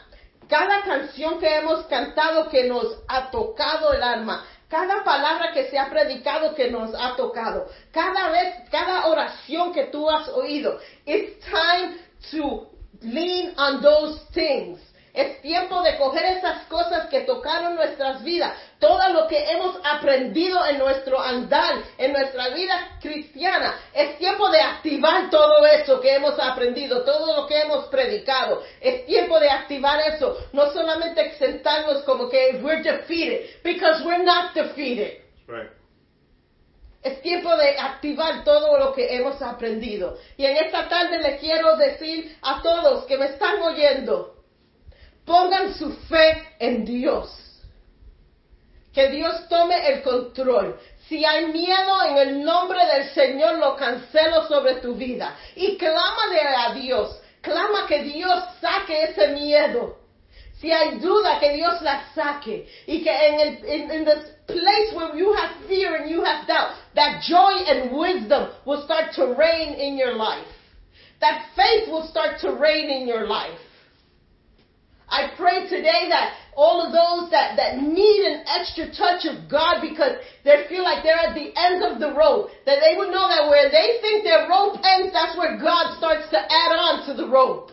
cada 0.49 0.83
canción 0.83 1.39
que 1.39 1.57
hemos 1.57 1.87
cantado 1.87 2.49
que 2.49 2.65
nos 2.65 2.87
ha 3.09 3.31
tocado 3.31 3.93
el 3.93 4.03
alma, 4.03 4.45
cada 4.69 5.05
palabra 5.05 5.53
que 5.53 5.71
se 5.71 5.79
ha 5.79 5.89
predicado 5.89 6.55
que 6.55 6.71
nos 6.71 6.95
ha 6.95 7.17
tocado, 7.17 7.69
cada 7.93 8.31
vez, 8.31 8.55
cada 8.71 9.07
oración 9.07 9.73
que 9.73 9.85
tú 9.85 10.11
has 10.11 10.29
oído, 10.29 10.79
it's 11.07 11.45
time 11.45 11.97
to 12.31 12.69
lean 13.01 13.55
on 13.57 13.81
those 13.81 14.21
things. 14.33 14.81
Es 15.15 15.41
tiempo 15.43 15.81
de 15.83 15.97
coger 15.97 16.25
esas 16.25 16.65
cosas 16.65 17.07
que 17.09 17.21
tocaron 17.21 17.77
nuestras 17.77 18.25
vidas, 18.25 18.53
todo 18.81 19.09
lo 19.11 19.29
que 19.29 19.49
hemos 19.49 19.77
aprendido 19.85 20.67
en 20.67 20.79
nuestro 20.79 21.21
andar, 21.21 21.77
en 21.99 22.13
nuestra 22.13 22.49
vida 22.49 22.99
cristiana. 23.01 23.77
Es 23.93 24.19
tiempo 24.19 24.51
de 24.51 24.61
activar 24.61 25.31
todo 25.31 25.65
eso 25.67 26.01
que 26.01 26.17
hemos 26.17 26.37
aprendido, 26.41 27.05
todo 27.05 27.43
lo 27.43 27.47
que 27.47 27.61
hemos 27.61 27.85
predicado. 27.87 28.65
Es 28.81 29.07
tiempo 29.07 29.39
de 29.39 29.49
activar 29.49 30.01
eso, 30.01 30.37
no 30.53 30.73
solamente 30.73 31.31
sentarnos 31.39 32.03
como 32.03 32.29
que 32.29 32.61
we're 32.61 32.83
defeated, 32.83 33.63
because 33.63 34.05
we're 34.05 34.25
not 34.25 34.53
defeated. 34.53 35.23
Es 37.05 37.23
tiempo 37.23 37.57
de 37.57 37.79
activar 37.79 38.43
todo 38.43 38.79
lo 38.79 38.93
que 38.93 39.15
hemos 39.15 39.41
aprendido. 39.41 40.19
Y 40.37 40.45
en 40.45 40.57
esta 40.57 40.89
tarde 40.89 41.19
le 41.21 41.37
quiero 41.39 41.77
decir 41.77 42.37
a 42.43 42.61
todos 42.63 43.05
que 43.05 43.17
me 43.17 43.27
están 43.27 43.63
oyendo, 43.63 44.34
Pongan 45.25 45.75
su 45.75 45.91
fe 46.09 46.43
en 46.59 46.85
Dios. 46.85 47.31
Que 48.93 49.09
Dios 49.09 49.49
tome 49.49 49.89
el 49.89 50.03
control. 50.03 50.79
Si 51.09 51.25
hay 51.25 51.47
miedo 51.47 52.03
en 52.05 52.17
el 52.17 52.45
nombre 52.45 52.79
del 52.87 53.11
Señor, 53.11 53.59
lo 53.59 53.77
cancelo 53.77 54.47
sobre 54.47 54.77
tu 54.77 54.95
vida. 54.95 55.37
Y 55.57 55.77
clámale 55.77 56.41
a 56.41 56.75
Dios. 56.75 57.21
Clama 57.41 57.87
que 57.87 58.05
Dios 58.05 58.43
saque 58.61 59.05
ese 59.05 59.29
miedo. 59.29 59.99
Si 60.61 60.71
hay 60.71 60.99
duda, 60.99 61.39
que 61.41 61.53
Dios 61.55 61.83
la 61.83 62.05
saque. 62.15 62.67
Y 62.87 63.03
que 63.03 63.11
en 63.11 63.41
el, 63.41 63.65
in, 63.67 63.91
in 63.91 64.05
the 64.05 64.17
place 64.47 64.95
where 64.95 65.15
you 65.17 65.33
have 65.35 65.51
fear 65.69 65.97
and 65.97 66.09
you 66.11 66.23
have 66.23 66.47
doubt, 66.47 66.73
that 66.95 67.23
joy 67.23 67.53
and 67.67 67.93
wisdom 67.93 68.49
will 68.65 68.83
start 68.85 69.13
to 69.15 69.35
reign 69.35 69.75
in 69.75 69.99
your 69.99 70.15
life. 70.15 70.47
That 71.21 71.47
faith 71.57 71.89
will 71.89 72.07
start 72.09 72.41
to 72.41 72.53
reign 72.53 72.89
in 72.89 73.09
your 73.09 73.27
life. 73.27 73.59
I 75.15 75.31
pray 75.39 75.71
today 75.71 76.11
that 76.11 76.35
all 76.59 76.83
of 76.83 76.91
those 76.91 77.31
that, 77.31 77.55
that 77.55 77.79
need 77.79 78.27
an 78.27 78.43
extra 78.51 78.91
touch 78.91 79.23
of 79.31 79.47
God 79.47 79.79
because 79.79 80.19
they 80.43 80.67
feel 80.69 80.83
like 80.83 81.07
they're 81.07 81.15
at 81.15 81.39
the 81.39 81.55
end 81.55 81.87
of 81.87 82.03
the 82.03 82.11
rope, 82.19 82.51
that 82.67 82.83
they 82.83 82.99
would 82.99 83.15
know 83.15 83.31
that 83.31 83.47
where 83.47 83.71
they 83.71 84.03
think 84.03 84.27
their 84.27 84.51
rope 84.51 84.83
ends, 84.83 85.15
that's 85.15 85.39
where 85.39 85.55
God 85.55 85.95
starts 85.99 86.27
to 86.31 86.39
add 86.39 86.75
on 86.75 87.07
to 87.07 87.15
the 87.15 87.31
rope. 87.31 87.71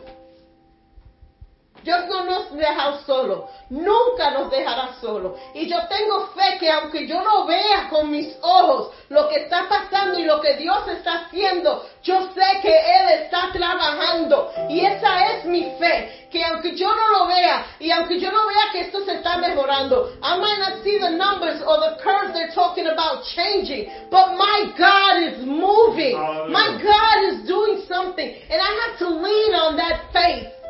Dios 1.82 2.06
no 2.08 2.24
nos 2.24 2.52
deja 2.56 2.98
solo, 3.04 3.48
nunca 3.70 4.30
nos 4.30 4.50
dejará 4.50 4.94
solo. 5.00 5.36
Y 5.54 5.68
yo 5.68 5.78
tengo 5.88 6.28
fe 6.28 6.58
que 6.58 6.70
aunque 6.70 7.06
yo 7.06 7.20
no 7.22 7.46
vea 7.46 7.88
con 7.90 8.10
mis 8.10 8.36
ojos 8.40 8.90
lo 9.08 9.28
que 9.28 9.42
está 9.42 9.68
pasando 9.68 10.18
y 10.18 10.24
lo 10.24 10.40
que 10.40 10.56
Dios 10.56 10.86
está 10.88 11.24
haciendo, 11.24 11.86
yo 12.02 12.28
sé 12.32 12.60
que 12.62 12.74
Él 12.74 13.08
está 13.22 13.50
trabajando. 13.52 14.50
Y 14.68 14.84
esa 14.84 15.26
es 15.32 15.44
mi 15.44 15.72
fe, 15.78 16.28
que 16.30 16.44
aunque 16.44 16.74
yo 16.76 16.94
no 16.94 17.08
lo 17.18 17.26
vea 17.26 17.66
y 17.78 17.90
aunque 17.90 18.18
yo 18.20 18.30
no 18.30 18.46
vea 18.46 18.72
que 18.72 18.80
esto 18.80 19.04
se 19.04 19.14
está 19.14 19.36
mejorando, 19.38 20.12
I 20.22 20.38
might 20.38 20.58
not 20.58 20.82
see 20.82 20.98
the 20.98 21.10
numbers 21.10 21.62
or 21.62 21.78
the 21.80 22.02
curves 22.02 22.32
they're 22.32 22.54
talking 22.54 22.86
about 22.86 23.24
changing, 23.34 23.90
but 24.10 24.36
my 24.36 24.72
God 24.78 25.22
is 25.22 25.44
moving. 25.44 26.16
My 26.16 26.78
God 26.82 27.32
is 27.32 27.46
doing 27.46 27.82
something. 27.88 28.28
And 28.50 28.60
I 28.60 28.70
have 28.86 28.98
to 29.00 29.08
lean 29.08 29.54
on 29.54 29.76
that 29.76 30.12
faith. 30.12 30.61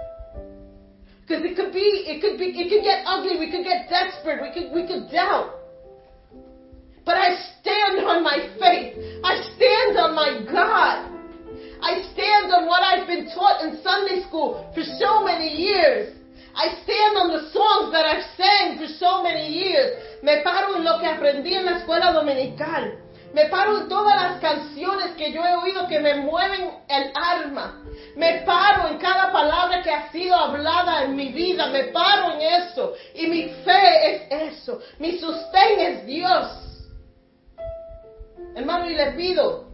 Because 1.32 1.48
it 1.48 1.56
could 1.56 1.72
be, 1.72 1.88
it 2.12 2.20
could 2.20 2.36
be, 2.36 2.52
it 2.52 2.68
could 2.68 2.84
get 2.84 3.08
ugly. 3.08 3.40
We 3.40 3.48
could 3.48 3.64
get 3.64 3.88
desperate. 3.88 4.44
We 4.44 4.52
could, 4.52 4.68
we 4.68 4.84
could 4.84 5.08
doubt. 5.08 5.64
But 7.08 7.16
I 7.16 7.40
stand 7.56 8.04
on 8.04 8.20
my 8.20 8.52
faith. 8.60 9.00
I 9.24 9.40
stand 9.56 9.96
on 9.96 10.12
my 10.12 10.44
God. 10.44 11.08
I 11.80 12.04
stand 12.12 12.52
on 12.52 12.68
what 12.68 12.84
I've 12.84 13.08
been 13.08 13.32
taught 13.32 13.64
in 13.64 13.80
Sunday 13.80 14.20
school 14.28 14.60
for 14.76 14.84
so 15.00 15.24
many 15.24 15.48
years. 15.48 16.12
I 16.52 16.68
stand 16.84 17.16
on 17.16 17.32
the 17.32 17.48
songs 17.48 17.96
that 17.96 18.04
I've 18.04 18.28
sang 18.36 18.76
for 18.76 18.92
so 19.00 19.24
many 19.24 19.48
years. 19.48 20.20
Me 20.22 20.44
paro 20.44 20.76
en 20.76 20.84
lo 20.84 21.00
que 21.00 21.08
aprendí 21.08 21.56
en 21.56 21.64
la 21.64 21.80
escuela 21.80 22.12
dominical. 22.12 23.00
Me 23.32 23.48
paro 23.48 23.80
en 23.80 23.88
todas 23.88 24.14
las 24.20 24.38
canciones 24.38 25.16
que 25.16 25.32
yo 25.32 25.42
he 25.42 25.54
oído 25.54 25.88
que 25.88 25.98
me 25.98 26.16
mueven 26.16 26.76
el 26.90 27.10
alma. 27.16 27.82
Me 28.16 28.42
paro 28.44 28.51
hablada 30.44 31.04
en 31.04 31.16
mi 31.16 31.32
vida. 31.32 31.68
Me 31.68 31.84
paro 31.84 32.34
en 32.34 32.40
eso. 32.40 32.94
Y 33.14 33.26
mi 33.26 33.48
fe 33.64 34.14
es 34.14 34.52
eso. 34.52 34.80
Mi 34.98 35.18
sostén 35.18 35.80
es 35.80 36.06
Dios. 36.06 36.88
Hermano, 38.54 38.90
y 38.90 38.94
le 38.94 39.12
pido 39.12 39.68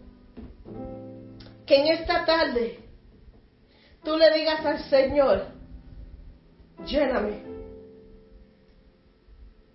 que 1.66 1.76
en 1.76 1.86
esta 1.88 2.24
tarde 2.24 2.78
tú 4.04 4.16
le 4.16 4.30
digas 4.38 4.64
al 4.64 4.78
Señor, 4.84 5.46
lléname. 6.86 7.42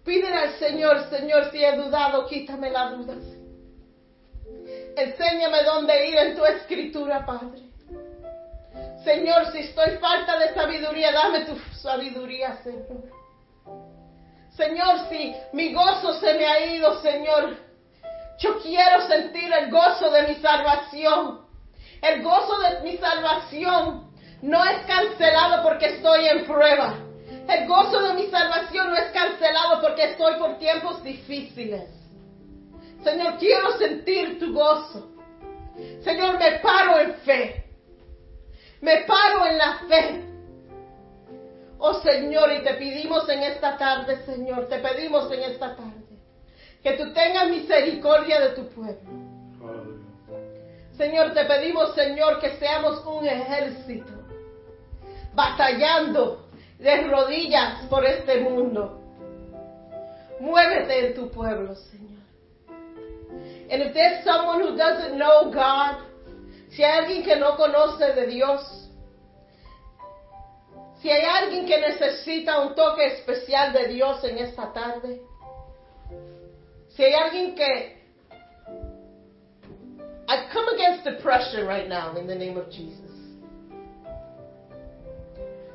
Pídele 0.03 0.36
al 0.36 0.53
Señor, 0.56 1.10
Señor, 1.10 1.51
si 1.51 1.63
he 1.63 1.75
dudado, 1.77 2.25
quítame 2.27 2.69
la 2.69 2.91
duda. 2.91 3.15
Enséñame 4.95 5.63
dónde 5.63 6.10
ir 6.10 6.15
en 6.15 6.36
tu 6.36 6.45
escritura, 6.45 7.25
Padre. 7.25 7.73
Señor, 9.04 9.52
si 9.52 9.60
estoy 9.60 9.98
falta 9.98 10.39
de 10.39 10.54
sabiduría, 10.54 11.12
dame 11.12 11.46
tu 11.46 11.58
sabiduría, 11.76 12.58
Señor. 12.63 13.04
Señor, 14.56 15.10
si 15.10 15.36
mi 15.52 15.74
gozo 15.74 16.13
se 16.20 16.34
me 16.36 16.46
ha 16.46 16.66
ido, 16.68 17.02
Señor, 17.02 17.58
yo 18.39 18.60
quiero 18.62 19.08
sentir 19.08 19.52
el 19.52 19.72
gozo 19.72 20.10
de 20.12 20.28
mi 20.28 20.36
salvación. 20.36 21.42
El 22.02 22.22
gozo 22.22 22.60
de 22.60 22.82
mi 22.82 22.98
salvación 22.98 24.12
no 24.42 24.63
es 24.66 24.86
cancelado 24.86 25.63
porque 25.63 25.86
estoy 25.88 26.28
en 26.28 26.46
prueba. 26.46 26.96
El 27.48 27.68
gozo 27.68 28.02
de 28.02 28.13
mi 28.13 28.28
salvación 28.28 28.89
no 28.89 28.96
es 28.96 29.12
cancelado 29.12 29.82
porque 29.82 30.12
estoy 30.12 30.36
por 30.36 30.58
tiempos 30.60 31.04
difíciles. 31.04 31.89
Señor, 33.04 33.38
quiero 33.38 33.78
sentir 33.78 34.39
tu 34.39 34.54
gozo. 34.54 35.10
Señor, 36.04 36.39
me 36.39 36.60
paro 36.60 37.00
en 37.00 37.13
fe. 37.16 37.62
Me 38.84 39.06
paro 39.06 39.46
en 39.46 39.58
la 39.58 39.74
fe. 39.88 40.26
Oh 41.78 42.02
Señor, 42.02 42.52
y 42.52 42.63
te 42.63 42.74
pedimos 42.74 43.30
en 43.30 43.43
esta 43.43 43.78
tarde, 43.78 44.26
Señor, 44.26 44.67
te 44.67 44.80
pedimos 44.80 45.32
en 45.32 45.43
esta 45.43 45.74
tarde 45.74 46.04
que 46.84 46.91
tú 46.98 47.13
tengas 47.13 47.48
misericordia 47.48 48.41
de 48.41 48.50
tu 48.50 48.67
pueblo. 48.67 49.10
Señor, 50.98 51.34
te 51.34 51.46
pedimos, 51.46 51.96
Señor, 51.96 52.41
que 52.41 52.58
seamos 52.58 53.06
un 53.06 53.26
ejército 53.26 54.12
batallando 55.34 56.50
de 56.78 57.08
rodillas 57.08 57.86
por 57.89 58.06
este 58.06 58.41
mundo. 58.41 59.00
Muévete 60.41 61.08
en 61.08 61.15
tu 61.15 61.32
pueblo, 61.32 61.74
Señor. 61.74 62.22
And 63.72 63.82
if 63.82 63.93
there's 63.93 64.26
someone 64.26 64.62
who 64.62 64.76
doesn't 64.76 65.17
know 65.17 65.50
God, 65.50 66.12
si 66.76 66.84
hay 66.84 67.00
alguien 67.00 67.24
que 67.24 67.36
no 67.36 67.56
conoce 67.56 68.14
de 68.14 68.28
Dios, 68.28 68.90
si 71.02 71.10
hay 71.10 71.24
alguien 71.24 71.66
que 71.66 71.80
necesita 71.80 72.62
un 72.62 72.76
toque 72.76 73.06
especial 73.08 73.74
de 73.74 73.88
Dios 73.90 74.24
en 74.24 74.38
esta 74.40 74.74
tarde, 74.74 75.22
si 76.90 77.04
hay 77.04 77.14
alguien 77.14 77.56
que 77.56 78.04
I 80.26 80.48
come 80.52 80.70
against 80.74 81.04
depression 81.04 81.68
right 81.68 81.88
now 81.88 82.16
in 82.16 82.26
the 82.26 82.36
name 82.36 82.58
of 82.58 82.72
Jesus. 82.72 83.12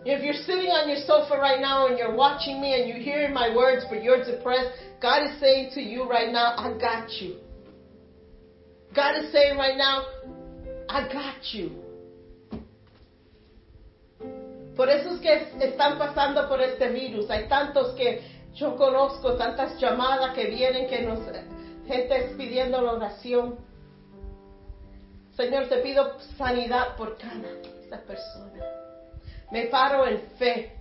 If 0.05 0.25
you're 0.25 0.43
sitting 0.47 0.71
on 0.71 0.89
your 0.89 1.05
sofa 1.07 1.37
right 1.37 1.61
now 1.61 1.87
and 1.87 1.99
you're 1.99 2.15
watching 2.15 2.61
me 2.61 2.81
and 2.81 2.89
you're 2.89 2.99
hearing 2.99 3.35
my 3.35 3.55
words, 3.55 3.85
but 3.91 4.03
you're 4.03 4.25
depressed, 4.25 4.71
God 5.03 5.23
is 5.31 5.39
saying 5.39 5.73
to 5.75 5.83
you 5.83 6.09
right 6.09 6.33
now, 6.33 6.55
I 6.57 6.79
got 6.79 7.11
you. 7.21 7.37
God 8.95 9.23
is 9.23 9.31
saying 9.33 9.59
right 9.59 9.77
now, 9.77 10.07
I 10.89 11.09
got 11.13 11.43
you. 11.53 11.71
Por 14.77 14.89
eso 14.89 15.15
es 15.15 15.21
que 15.21 15.67
están 15.67 15.99
pasando 15.99 16.49
por 16.49 16.61
este 16.61 16.89
virus. 16.89 17.29
Hay 17.31 17.49
tantos 17.49 17.95
que 17.95 18.23
yo 18.55 18.77
conozco, 18.77 19.35
tantas 19.35 19.79
llamadas 19.81 20.35
que 20.35 20.47
vienen 20.47 20.89
que 20.89 21.03
nos, 21.03 21.19
gente 21.87 22.35
pidiendo 22.37 22.81
la 22.81 22.93
oración. 22.93 23.57
Señor, 25.37 25.69
te 25.69 25.79
pido 25.79 26.19
sanidad 26.37 26.97
por 26.97 27.19
cada 27.19 27.49
esa 27.85 27.99
persona. 28.03 28.65
Me 29.51 29.67
paro 29.67 30.07
en 30.07 30.21
fe 30.39 30.73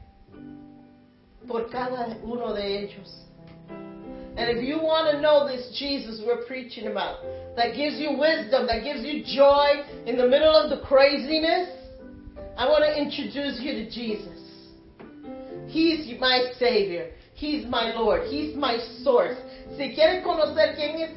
por 1.47 1.69
cada 1.69 2.17
uno 2.23 2.53
de 2.53 2.79
ellos. 2.83 3.23
And 4.37 4.55
if 4.55 4.63
you 4.63 4.79
want 4.79 5.09
to 5.11 5.19
know 5.19 5.47
this 5.47 5.71
Jesus 5.71 6.21
we're 6.23 6.45
preaching 6.45 6.87
about, 6.87 7.17
that 7.57 7.75
gives 7.75 7.99
you 7.99 8.11
wisdom, 8.11 8.67
that 8.67 8.83
gives 8.83 9.01
you 9.01 9.25
joy 9.25 9.83
in 10.05 10.15
the 10.15 10.27
middle 10.27 10.55
of 10.55 10.69
the 10.69 10.85
craziness, 10.85 11.69
I 12.55 12.69
want 12.69 12.85
to 12.85 12.95
introduce 12.95 13.59
you 13.59 13.73
to 13.83 13.89
Jesus. 13.89 14.37
He's 15.67 16.07
my 16.19 16.51
Savior. 16.59 17.11
He's 17.33 17.65
my 17.65 17.93
Lord. 17.93 18.27
He's 18.29 18.55
my 18.55 18.77
source. 19.03 19.37
Si 19.75 19.95
quieres 19.95 20.23
conocer 20.23 20.75
quién 20.75 21.01
es 21.01 21.11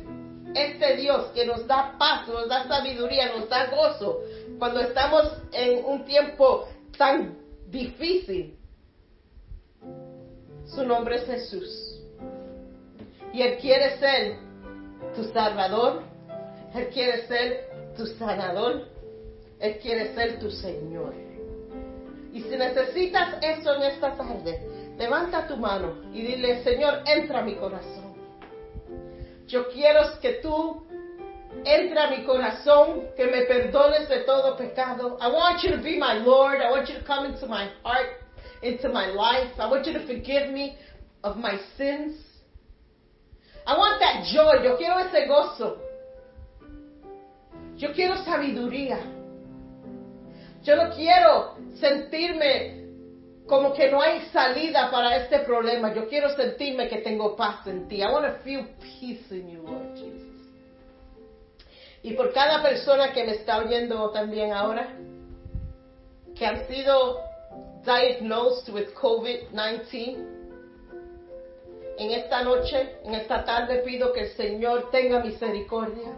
este 0.54 0.96
Dios 0.96 1.30
que 1.34 1.44
nos 1.46 1.66
da 1.66 1.94
paz, 1.98 2.26
nos 2.26 2.48
da 2.48 2.66
sabiduría, 2.66 3.36
nos 3.36 3.48
da 3.48 3.70
gozo, 3.70 4.20
cuando 4.58 4.80
estamos 4.80 5.30
en 5.52 5.84
un 5.84 6.04
tiempo 6.04 6.68
tan 6.96 7.36
difícil, 7.70 8.56
su 10.66 10.84
nombre 10.84 11.16
es 11.16 11.26
Jesús. 11.26 12.00
Y 13.32 13.42
Él 13.42 13.58
quiere 13.58 13.98
ser 13.98 14.36
tu 15.14 15.24
salvador, 15.32 16.09
Él 16.74 16.88
quiere 16.88 17.26
ser 17.26 17.68
tu 17.96 18.06
sanador, 18.06 18.86
Él 19.58 19.78
quiere 19.78 20.14
ser 20.14 20.38
tu 20.38 20.50
Señor. 20.50 21.14
Y 22.32 22.42
si 22.42 22.56
necesitas 22.56 23.36
eso 23.42 23.74
en 23.74 23.82
esta 23.82 24.16
tarde, 24.16 24.94
levanta 24.96 25.46
tu 25.48 25.56
mano 25.56 25.96
y 26.12 26.22
dile, 26.22 26.62
Señor, 26.62 27.02
entra 27.06 27.40
a 27.40 27.42
mi 27.42 27.56
corazón. 27.56 28.14
Yo 29.48 29.68
quiero 29.68 30.00
que 30.20 30.34
tú 30.34 30.86
entra 31.64 32.04
a 32.04 32.10
mi 32.10 32.24
corazón, 32.24 33.08
que 33.16 33.26
me 33.26 33.42
perdones 33.42 34.08
de 34.08 34.20
todo 34.20 34.56
pecado. 34.56 35.18
I 35.20 35.28
want 35.28 35.62
you 35.62 35.70
to 35.72 35.82
be 35.82 35.98
my 35.98 36.14
Lord. 36.24 36.60
I 36.60 36.70
want 36.70 36.88
you 36.88 36.94
to 36.94 37.04
come 37.04 37.26
into 37.26 37.46
my 37.46 37.68
heart, 37.82 38.06
into 38.62 38.88
my 38.88 39.08
life. 39.08 39.58
I 39.58 39.68
want 39.68 39.86
you 39.86 39.92
to 39.94 40.06
forgive 40.06 40.50
me 40.52 40.76
of 41.24 41.36
my 41.36 41.58
sins. 41.76 42.16
I 43.66 43.76
want 43.76 44.00
that 44.00 44.24
joy. 44.32 44.62
Yo 44.62 44.76
quiero 44.76 44.98
ese 44.98 45.26
gozo. 45.26 45.89
Yo 47.80 47.92
quiero 47.94 48.22
sabiduría. 48.24 48.98
Yo 50.62 50.76
no 50.76 50.94
quiero 50.94 51.56
sentirme 51.80 52.84
como 53.46 53.72
que 53.72 53.90
no 53.90 54.02
hay 54.02 54.20
salida 54.26 54.90
para 54.90 55.16
este 55.16 55.38
problema. 55.40 55.94
Yo 55.94 56.06
quiero 56.06 56.28
sentirme 56.36 56.88
que 56.88 56.98
tengo 56.98 57.34
paz 57.34 57.66
en 57.66 57.88
ti. 57.88 58.02
I 58.02 58.12
want 58.12 58.26
to 58.26 58.42
feel 58.44 58.66
peace 58.80 59.34
in 59.34 59.48
you, 59.48 59.62
Lord 59.62 59.94
Jesus. 59.94 60.28
Y 62.02 62.12
por 62.12 62.34
cada 62.34 62.62
persona 62.62 63.14
que 63.14 63.24
me 63.24 63.32
está 63.32 63.58
oyendo 63.58 64.10
también 64.10 64.52
ahora, 64.52 64.88
que 66.36 66.46
han 66.46 66.66
sido 66.66 67.20
diagnosed 67.84 68.74
with 68.74 68.88
COVID-19, 68.94 70.18
en 71.96 72.10
esta 72.10 72.42
noche, 72.42 72.96
en 73.04 73.14
esta 73.14 73.42
tarde 73.42 73.82
pido 73.86 74.12
que 74.12 74.20
el 74.20 74.30
Señor 74.32 74.90
tenga 74.90 75.20
misericordia, 75.20 76.12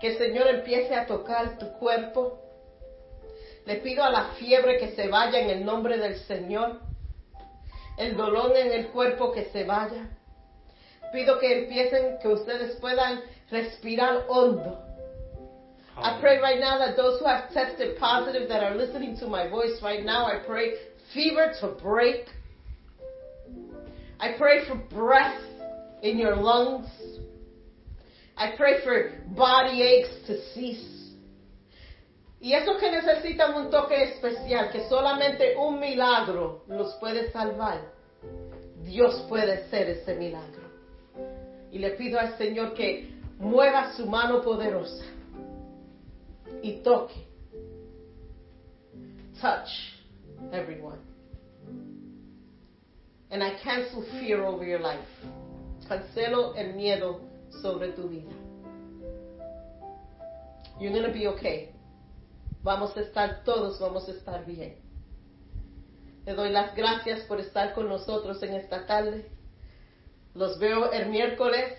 que 0.00 0.08
el 0.08 0.18
Señor 0.18 0.48
empiece 0.48 0.94
a 0.94 1.06
tocar 1.06 1.58
tu 1.58 1.70
cuerpo, 1.78 2.38
le 3.66 3.76
pido 3.76 4.02
a 4.02 4.10
la 4.10 4.24
fiebre 4.38 4.78
que 4.78 4.92
se 4.92 5.08
vaya 5.08 5.38
en 5.40 5.50
el 5.50 5.64
nombre 5.64 5.98
del 5.98 6.16
Señor. 6.20 6.80
El 7.98 8.16
dolor 8.16 8.56
en 8.56 8.72
el 8.72 8.88
cuerpo 8.88 9.30
que 9.30 9.44
se 9.52 9.64
vaya. 9.64 10.08
Pido 11.12 11.38
que 11.38 11.64
empiecen, 11.64 12.18
que 12.22 12.28
ustedes 12.28 12.76
puedan 12.76 13.20
respirar 13.50 14.24
hondo. 14.28 14.78
I 15.96 16.18
pray 16.18 16.38
right 16.38 16.58
now 16.58 16.78
that 16.78 16.96
those 16.96 17.20
who 17.20 17.26
have 17.26 17.52
tested 17.52 17.98
positive 17.98 18.48
that 18.48 18.62
are 18.62 18.74
listening 18.74 19.18
to 19.18 19.26
my 19.26 19.48
voice 19.48 19.82
right 19.82 20.02
now, 20.02 20.24
I 20.24 20.38
pray 20.46 20.72
fever 21.12 21.52
to 21.60 21.68
break. 21.82 22.26
I 24.18 24.32
pray 24.38 24.64
for 24.66 24.76
breath 24.76 25.42
in 26.02 26.16
your 26.16 26.36
lungs. 26.36 26.88
I 28.40 28.56
pray 28.56 28.82
for 28.82 29.12
body 29.36 29.82
aches 29.82 30.26
to 30.26 30.40
cease. 30.54 31.12
Y 32.40 32.54
esos 32.54 32.78
que 32.80 32.90
necesitan 32.90 33.54
un 33.54 33.70
toque 33.70 34.02
especial, 34.02 34.72
que 34.72 34.88
solamente 34.88 35.54
un 35.58 35.78
milagro 35.78 36.62
los 36.68 36.94
puede 36.94 37.30
salvar, 37.32 37.82
Dios 38.82 39.26
puede 39.28 39.68
ser 39.68 39.90
ese 39.90 40.14
milagro. 40.14 40.62
Y 41.70 41.78
le 41.80 41.90
pido 41.90 42.18
al 42.18 42.38
Señor 42.38 42.72
que 42.72 43.10
mueva 43.38 43.92
su 43.92 44.06
mano 44.06 44.40
poderosa 44.40 45.04
y 46.62 46.82
toque. 46.82 47.26
Touch 49.38 49.68
everyone. 50.50 50.98
And 53.30 53.42
I 53.42 53.50
cancel 53.62 54.02
fear 54.18 54.46
over 54.46 54.64
your 54.64 54.80
life. 54.80 55.06
Cancelo 55.86 56.54
el 56.56 56.72
miedo 56.72 57.29
sobre 57.62 57.92
tu 57.92 58.08
vida. 58.08 58.30
You're 60.78 60.92
going 60.92 61.04
to 61.04 61.12
be 61.12 61.26
okay. 61.28 61.72
Vamos 62.62 62.96
a 62.96 63.00
estar 63.00 63.44
todos, 63.44 63.78
vamos 63.78 64.08
a 64.08 64.12
estar 64.12 64.46
bien. 64.46 64.76
Le 66.26 66.34
doy 66.34 66.50
las 66.50 66.74
gracias 66.74 67.20
por 67.26 67.40
estar 67.40 67.74
con 67.74 67.88
nosotros 67.88 68.42
en 68.42 68.54
esta 68.54 68.86
tarde. 68.86 69.26
Los 70.34 70.58
veo 70.58 70.90
el 70.92 71.08
miércoles 71.08 71.78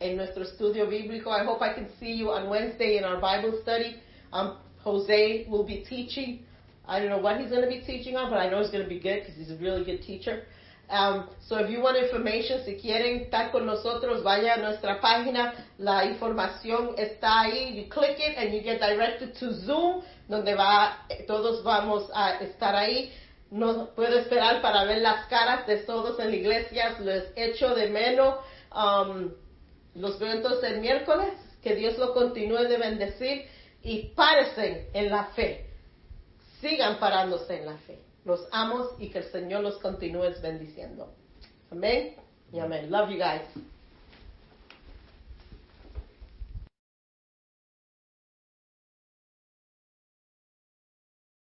en 0.00 0.16
nuestro 0.16 0.42
estudio 0.42 0.86
bíblico. 0.86 1.30
I 1.30 1.44
hope 1.46 1.62
I 1.62 1.74
can 1.74 1.88
see 2.00 2.16
you 2.16 2.30
on 2.30 2.48
Wednesday 2.48 2.98
in 2.98 3.04
our 3.04 3.20
Bible 3.20 3.58
study. 3.62 3.96
Um, 4.32 4.58
Jose 4.82 5.46
will 5.48 5.64
be 5.64 5.84
teaching. 5.88 6.44
I 6.86 6.98
don't 6.98 7.10
know 7.10 7.18
what 7.18 7.38
he's 7.38 7.50
going 7.50 7.62
to 7.62 7.68
be 7.68 7.80
teaching 7.86 8.16
on, 8.16 8.28
but 8.28 8.38
I 8.38 8.50
know 8.50 8.58
it's 8.60 8.70
going 8.70 8.82
to 8.82 8.88
be 8.88 8.98
good 8.98 9.20
because 9.20 9.36
he's 9.36 9.50
a 9.50 9.56
really 9.62 9.84
good 9.84 10.02
teacher. 10.02 10.44
Um, 10.92 11.30
so 11.48 11.56
if 11.56 11.70
you 11.70 11.80
want 11.80 11.96
information, 11.96 12.62
si 12.66 12.76
quieren 12.76 13.22
estar 13.22 13.50
con 13.50 13.64
nosotros, 13.64 14.22
vaya 14.22 14.54
a 14.54 14.56
nuestra 14.58 15.00
página. 15.00 15.54
La 15.78 16.04
información 16.04 16.94
está 16.98 17.40
ahí. 17.40 17.74
You 17.74 17.88
click 17.88 18.18
it 18.18 18.36
and 18.36 18.52
you 18.52 18.60
get 18.60 18.78
directed 18.78 19.34
to 19.38 19.54
Zoom, 19.64 20.02
donde 20.28 20.54
va, 20.54 20.98
todos 21.26 21.64
vamos 21.64 22.10
a 22.14 22.42
estar 22.42 22.76
ahí. 22.76 23.10
No 23.50 23.88
puedo 23.94 24.18
esperar 24.18 24.60
para 24.60 24.84
ver 24.84 24.98
las 24.98 25.26
caras 25.28 25.66
de 25.66 25.78
todos 25.78 26.20
en 26.20 26.28
la 26.28 26.36
iglesia. 26.36 26.98
Les 27.00 27.32
echo 27.36 27.74
de 27.74 27.88
menos. 27.88 28.36
Um, 28.74 29.30
los 29.94 30.18
veo 30.18 30.32
entonces 30.32 30.72
el 30.72 30.80
miércoles. 30.80 31.32
Que 31.62 31.74
Dios 31.74 31.96
lo 31.96 32.12
continúe 32.12 32.68
de 32.68 32.76
bendecir 32.76 33.46
y 33.82 34.08
párense 34.14 34.90
en 34.92 35.10
la 35.10 35.24
fe. 35.36 35.70
Sigan 36.60 36.98
parándose 36.98 37.60
en 37.60 37.66
la 37.66 37.78
fe. 37.78 38.11
Los 38.24 38.46
amos 38.52 38.88
y 38.98 39.10
que 39.10 39.18
el 39.18 39.24
Señor 39.24 39.62
los 39.62 39.78
continúe 39.78 40.40
bendiciendo. 40.40 41.14
Amén 41.70 42.16
y 42.52 42.58
amén. 42.58 42.90
Love 42.90 43.10
you 43.10 43.18
guys. 43.18 43.42